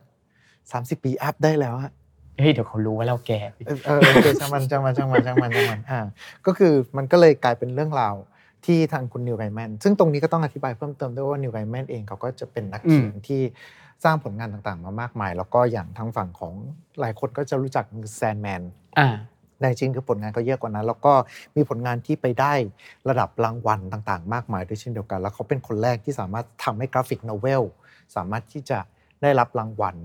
[0.48, 1.92] 30ปีอัพได้แล้วอะ
[2.38, 6.00] เฮ้ยเดี๋ยวเขารู้ว่าเราแก่เออเออโอเคช่างมันช่างมันช่างมันช่างมันช่างมันอ่า
[6.46, 8.14] ก็คือมันก็เลยกลายเป็นเรื่องราว
[8.66, 13.42] ที่ทางคุณนิวไกแมนซึ่งตรงนี้ก็ต้องอธิบายเพิ่มเติมด้วยว่านิวไกแมนเองเขาก็จะเป็นนักเขียนที่
[14.04, 16.52] สร้างผลงานต่างๆ มามากมาย แล้วก็อย่างทางฝั่งของ
[17.00, 17.84] หลายคนก็จะรู้จัก
[18.16, 18.62] แซนแมน
[18.98, 19.08] อ่า
[19.58, 21.12] แต่จริงๆคือผลงานเขาเยอะกว่านั้น แล้วก็
[21.56, 22.52] มีผลงานที่ไปได้
[23.08, 27.62] ระดับรางวัลต่างๆ มากมายด้วยเช่นเดียวกัน แล้วเขาเป็นคนแรกที่สามารถทำให้ graphic novel
[28.16, 28.78] สามารถที่จะ
[29.22, 29.96] ได้รับรางวัล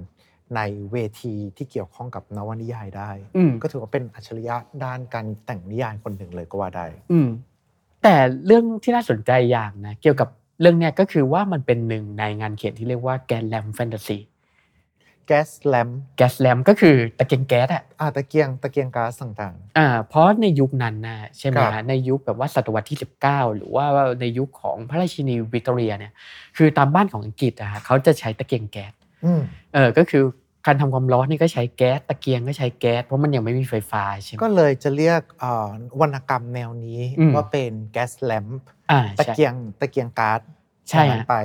[0.55, 0.61] ใน
[0.91, 7.27] เวทีที่เกี่ยวข้องกับนวนิยายได้อืมก็ถือว่าเป็นอัจฉริยะด้านการแต่งนิยายคนหนึ่งเลยก็ว่าได้อืม
[8.03, 10.29] แต่เรื่องที่น่าสนใจอย่างนะเกี่ยวกับ
[10.61, 23.85] เรื่องเนี้ยก็คือว่ามันเป็นหนึ่งในงานเขียนที่เรียกว่า gaslamp fantasy gaslamp gaslamp ก็คือตะเกียงแก๊สอะอาตะเกียงตะเกียงก๊าซต่างอ่าเพราะในยุคนั้นนะใช่ไหมฮะครับในยุคแบบว่าศตวรรษที่ 19 หรือว่า
[24.21, 26.13] ในยุคของพระราชินีวิกตอเรียเนี่ย
[26.57, 29.41] คือตามบ้านของอังกฤษอะฮะเขาจะใช้ตะเกียงแก๊สๆอืม
[29.73, 30.23] เออก็คือ
[30.65, 35.69] การทำความร้อนนี่ก็ใช้แก๊สตะเกียงก็ใช้แก๊สเพราะมันยังไม่มีไฟฟ้าใช่ไหมก็เลยจะเรียกเอ่อ
[36.01, 38.47] วรรณกรรมแนวนี้อืมว่าเป็นแก๊สแลม
[38.91, 40.39] อ่าตะใช่เกียงตะเกียงก๊าซ
[40.89, 41.35] ใช่อย่างนั้นฮะไป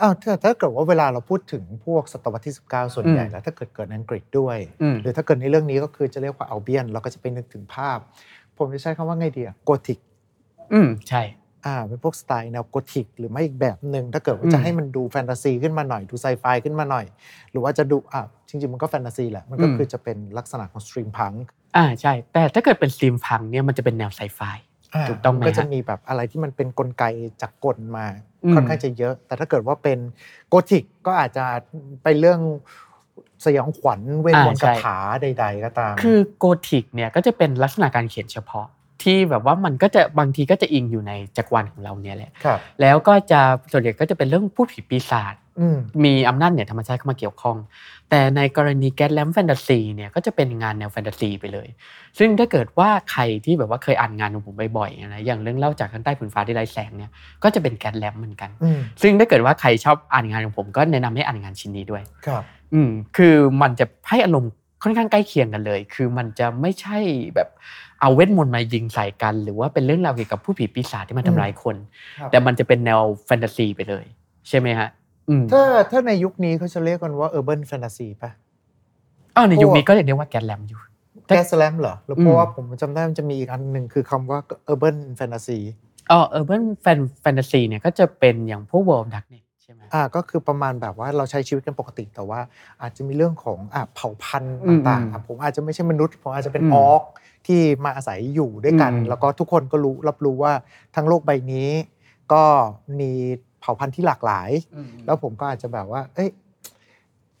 [0.00, 7.98] อ้าวถ้าถ้าเกิดว่าเวลาเราพูดถึงพวกศตวรรษที่ 19 ส่วนอืมใหญ่แล้วถ้าเกิดเกิดในอังกฤษด้วยอืมหรือถ้าเกิดในเรื่องนี้ก็คือจะเรียกว่าอัลเบียนเราก็จะไปนึกถึงภาพ
[8.58, 9.98] ผมจะใช้คำว่าไงดีอะโกธิก
[10.72, 11.22] อืมใช่
[11.66, 17.06] อ่าเป็นพวกสไตล์แนวโกธิก หรือไม่อีกแบบหนึ่งถ้าเกิดว่าอืมจะให้มันดูแฟนตาซีขึ้นมาหน่อยดูไซไฟขึ้นมาหน่อย
[17.50, 21.32] หรือว่าจะดูอ่าจริงๆมันก็แฟนตาซีแหละมันก็อืมคือจะเป็นลักษณะของ steampunk
[21.76, 24.40] อ่าใช่ แต่ถ้าเกิดเป็น steampunk เนี่ยมันจะเป็นแนวไซไฟ
[25.08, 27.04] ถูกต้องไหมก็จะฮะมีแบบอะไรที่มันเป็นกลไก
[27.42, 28.06] จักรกลมา
[28.44, 29.98] อืมค่อนข้างจะเยอะ แต่ถ้าเกิดว่าเป็น
[30.48, 31.44] โกธิกก็อาจจะ
[32.02, 32.40] ไปเรื่อง
[33.44, 38.66] สยองขวัญเวทมนต์คาถาใด ๆ ก็ตาม คือโกธิกเนี่ยก็จะเป็นลักษณะการเขียนเฉพาะ
[39.02, 43.40] ที่แบบว่ามันก็จะบางทีก็จะอิงอยู่ในจักรวาลของเราเนี่ยแหละครับแล้วก็จะ
[43.72, 47.56] ส่วนใหญ่ก็จะเป็นเรื่องผู้ผีปีศาจอืมมีอำนาจเหนือธรรมชาติเข้ามาเกี่ยวข้อง
[48.10, 51.68] แต่ในกรณีแก๊สแลมแฟนตาซีเนี่ยก็จะเป็นงานแนวแฟนตาซีไปเลย
[52.18, 57.10] ซึ่งถ้าเกิดว่าใครที่แบบว่าเคยอ่านงานของผมบ่อยๆนะอย่างเรื่องเล่าจากข้างใต้ผืนฟ้าที่ไร้แสงเนี่ย
[57.42, 62.42] ก็จะเป็นแก๊สแลมเหมือนกันอืมซึ่งถ้าเกิดว่าใครชอบอ่านงานของผมก็แนะนำให้อ่านงานชิ้นนี้ด้วยครับ
[62.74, 64.52] อืมคือมันจะให้อารมณ์
[64.82, 66.98] ค่อนข้างใกล้เคียงกันเลย คือมันจะไม่ใช่
[67.34, 67.48] แบบ
[68.00, 71.76] เอาเวทมนต์มายิงใส่กัน หรือว่าเป็นเรื่องราวเกี่ยวกับภูตผีปีศาจที่มาทำร้ายคน
[72.18, 74.04] ครับแต่มันจะเป็นแนวแฟนตาซีไปเลย
[74.48, 74.88] ใช่ไหมฮะ
[75.28, 78.30] อืมถ้าถ้าในยุคนี้เขาจะเรียกกันว่า urban fantasy ป่ะ
[79.36, 80.80] อ๋อในยุคนี้ก็เรียกได้ว่า gaslamp อยู่
[81.26, 84.38] แต่ gaslamp เหรอหรืออืมเพราะว่าผมจำได้มันจะมีอีกอันหนึ่งคือคำว่า
[84.72, 85.58] urban fantasy
[86.10, 92.40] อ๋อ urban fan fantasy เนี่ยก็จะเป็นอย่างพวก World of Darkness ใช่ไหมอ่าก็คือประมาณแบบว่าเราใช้ชีวิตกันปกติแต่ว่า
[92.82, 97.02] อาจจะมีเรื่องของอ่าเผ่าพันธุ์อืมต่างอืมๆอะผมอาจจะไม่ใช่มนุษย์ผมอาจจะเป็นอืมออก
[97.46, 100.52] ที่มาอาศัยอยู่ด้วยกันอืมแล้วก็ทุกคนก็รู้รับรู้ว่า
[100.94, 101.68] ทั้งโลกใบนี้
[102.32, 102.42] ก็
[103.00, 103.10] มี
[103.60, 104.50] เผ่าพันธุ์ที่หลากหลาย
[105.06, 106.28] แล้วผมก็อาจจะแบบว่า เอ้ย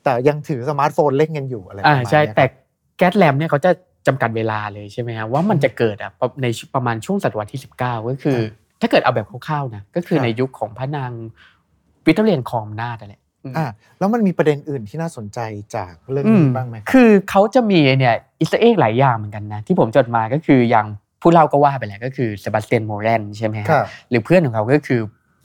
[0.02, 2.64] แต่ยังถือสมาร์ทโฟนเล่นกันอยู่อะไรประอ่ามาณใช่เนี้ยแต่ครับ
[2.98, 3.70] แก๊สแลมเนี่ยเขาจะ
[4.06, 6.12] จำกัดเวลาเลยใช่ไหมฮะว่ามันจะเกิดอะ
[6.42, 8.38] ในประมาณช่วงศตวรรษที่ 19 ก็คือ
[8.80, 11.12] ถ้าเกิดเอาแบบคร่าวๆนะก็คือครับในยุคของพระนาง
[12.08, 13.14] วิกตอเรียนคอมนาดอะไร
[13.56, 13.66] อ่า
[13.98, 15.38] แล้วมันมีประเด็นอื่นที่น่าสนใจ
[15.76, 20.86] จากเรื่องอืนี้มบ้างไหมครับคือเขาจะมีเนี่ยอิสเอ็กหลายอย่างเหมือนกันนะ ที่ผมจดมาก็คืออย่าง
[21.22, 25.00] ผู้เล่าก็ว่าไปแล้วก็คือเซบาสเตียนโมเรนใช่ไหมฮะครับหรือเพื่อนของเขาก็คือ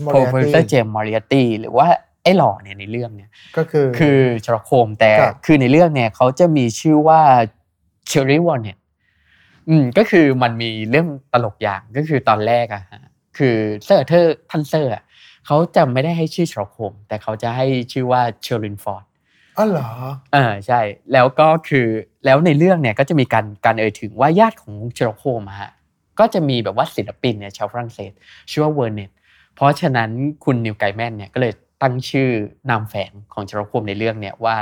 [0.06, 1.88] Moriarty โปรเฟสเซอร์เจมส์มอริอตี้หรือว่า
[2.24, 7.22] ไอ้หล่อเนี่ยในเรื่องเนี่ยก็คือคือชาร์โคมแต่ครับคือในเรื่องเนี่ยเขาจะมีชื่อว่า
[8.08, 8.78] เชอรี่วอนเน็ต
[9.70, 13.04] อืมก็คือมันมีเรื่องตลกอย่างก็คือตอนแรกอะฮะ
[13.38, 13.56] คือ
[13.86, 15.04] เซอร์อาเธอร์ท่านเซอร์อะ
[15.46, 19.06] เขาจะไม่ได้ให้ชื่อ Sherlock Holmes แต่เขาจะให้ชื่อว่า Sherrinford
[19.58, 19.90] อ๋อเหรอ
[20.34, 20.82] เออใช่
[21.14, 21.88] แล้วก็คือ
[22.26, 25.72] แล้วในเรื่องเนี่ยก็จะมีการการเอ่ยถึงว่าญาติของ Sherlock Holmes อะฮะ
[26.20, 28.12] ก็จะมีแบบว่าศิลปินเนี่ยชาวฝรั่งเศส
[28.52, 29.10] ชื่อว่า Vernet
[29.56, 30.10] เพราะฉะนั้น
[30.44, 32.30] คุณ Neil Gaiman เนี่ยก็เลยตั้งชื่อ
[32.70, 34.56] นามแฝงของ Sherlock Holmes ในเรื่องเนี่ยว่า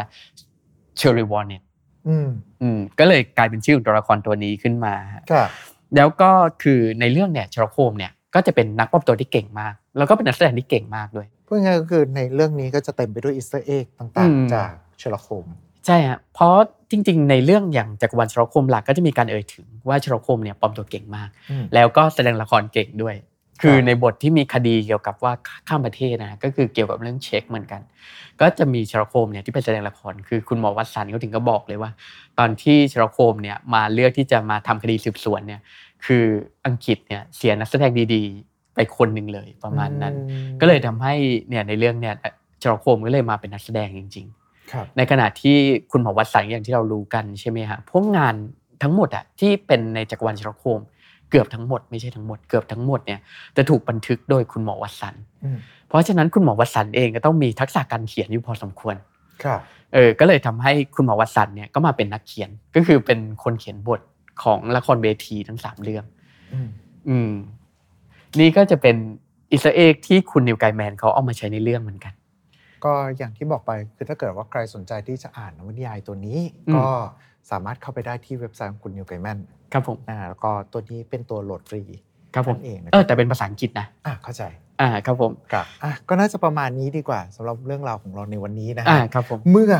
[0.98, 1.62] Sherry Vernet
[2.08, 2.30] อืม
[2.62, 5.50] อืมก็เลยกลายเป็นชื่อของตัวละครตัวนี้ขึ้นมาฮะครับ
[5.96, 6.32] แล้วก็
[6.64, 14.70] คือในเรื่องเนี่ย Sherlock Holmes เนี่ย ก็จะเป็นนักปลอมตัวที่เก่งมาก แล้วก็เป็นนักแสดงที่เก่งมากด้วยพูดง่ายๆก็คือในเรื่องนี้ก็จะเต็มไปด้วย Easter egg ต่างอืมๆจาก
[15.00, 15.46] Sherlockม
[15.86, 16.56] ใช่ฮะเพราะ
[16.92, 23.16] จริง ๆ ในเรื่องอย่างจักรวาล Sherlock Holmes หลักก็จะมีการเอ่ยถึงว่า Sherlock Holmes เนี่ยปลอมตัวเก่งมากอืมแล้วก็แสดงละครเก่งด้วย
[23.62, 25.34] คือครับในบทที่มีคดีเกี่ยวกับว่า
[25.68, 27.82] ข้ามประเทศนะก็คือเกี่ยวกับเรื่องเช็คเหมือนกัน
[28.42, 31.92] ก็จะมี Sherlock Holmes เนี่ยที่เป็นแสดงละครคือคุณหมอวัตสันเขาถึงก็บอกเลยว่า
[32.40, 35.62] ตอนที่ชโรโคมเนี่ยมาเลือกที่จะมาทำคดีสืบสวนเนี่ย
[36.06, 36.26] คือ
[36.66, 41.14] อังกฤษเนี่ยเสียนักแสดงดีๆ ไปคนหนึ่งเลยประมาณนั้นอืมก็เลยทำให้
[41.50, 42.16] เนี่ยในเรื่องเนี่ย
[42.62, 45.56] ชโรโคมก็เลยมาเป็นนักแสดงจริงๆครับในขณะที่
[45.92, 48.36] คุณหมอวัดสันอย่างที่เรารู้กันใช่ไหมฮะพวกงาน
[48.84, 50.80] ทั้งหมดอะที่เป็นในจักรวาลชรโคม
[51.30, 53.20] เกือบทั้งหมดไม่ใช่ทั้งหมดเกือบทั้งหมดเนี่ย
[53.58, 58.96] จะถูกบันทึกโดยคุณหมอวัดสันอืมเพราะฉะนั้นคุณหมอวัดสันเองก็ต้องมีทักษะการเขียนอยู่พอสมควร
[59.44, 59.60] ครับ
[59.94, 64.00] เออก็เลยทำให้คุณหมอวัดสันเนี่ยก็มาเป็นนักเขียนก็คือเป็นคนเขียนบท
[64.44, 66.06] ของละครเวทีทั้งสามเรื่อง
[66.54, 66.70] อืม
[67.10, 67.32] อืม
[68.40, 68.96] นี่ก็จะเป็น
[69.54, 72.14] อิสราเอลที่คุณนิวไกแมนเขาเอามาใช้ในเรื่องเหมือนกัน
[72.86, 76.86] ก็อย่างที่บอกไปคือถ้าเกิดว่าใครสนใจที่จะอ่านนวนิยายตัวนี้อืมก็
[77.52, 79.40] สามารถเข้าไปได้ที่เว็บไซต์ของคุณนิวไกแมน
[79.74, 81.82] ครับผมอ่าแล้วก็ตัวนี้เป็นตัวโหลดฟรี
[82.34, 84.44] ครับผมนั่นเองนะเออแต่เป็นภาษาอังกฤษนะอะเข้าใจ
[84.82, 89.74] อ่าครับผมครับอะก็น่าจะประมาณนี้ดีกว่าสำหรับเรื่องราวของเราในวันนี้นะอ่าฮะครับผมเมื่อ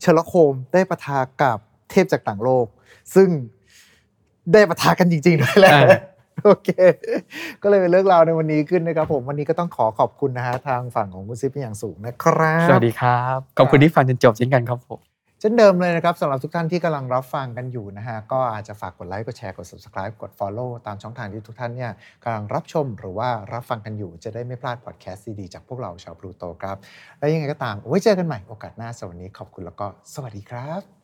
[0.00, 1.58] เชลโคมได้ปะทะกับ
[1.90, 2.66] เทพจากต่างโลก
[3.14, 3.28] ซึ่ง
[4.52, 5.82] ได้ปะทะกันจริงๆด้วยแหละอ่า
[6.44, 6.70] โอเค
[7.62, 15.00] ก็เลยเป็นเรื่องราวในวันนี้ขึ้นนะครับผม วันนี้ก็ต้องขอขอบคุณนะฮะทางฝั่งของคุณซิปเป็นอย่างสูงนะครับ สวัสดีครับ ขอบคุณที่ฟังจนจบเช่นกันครับผม
[15.40, 21.92] เช่นเดิมเลยนะครับสำหรับทุกท่านที่กำลังรับฟังกันอยู่นะฮะก็อาจจะฝากกดไลค์กดแชร์กด subscribe กด follow ตามช่องทางที่ทุกท่านเนี่ย
[22.24, 26.76] กำลังรับชมหรือว่ารับฟังกันอยู่ จะได้ไม่พลาดพอดแคสต์ดีๆจากพวกเราชาวพลูโตครับ
[27.18, 31.03] และยังไงก็ตามไว้เจอกันใหม่โอกาสหน้าสำหรับวันนี้ขอบคุณแล้วก็สวัสดีครับ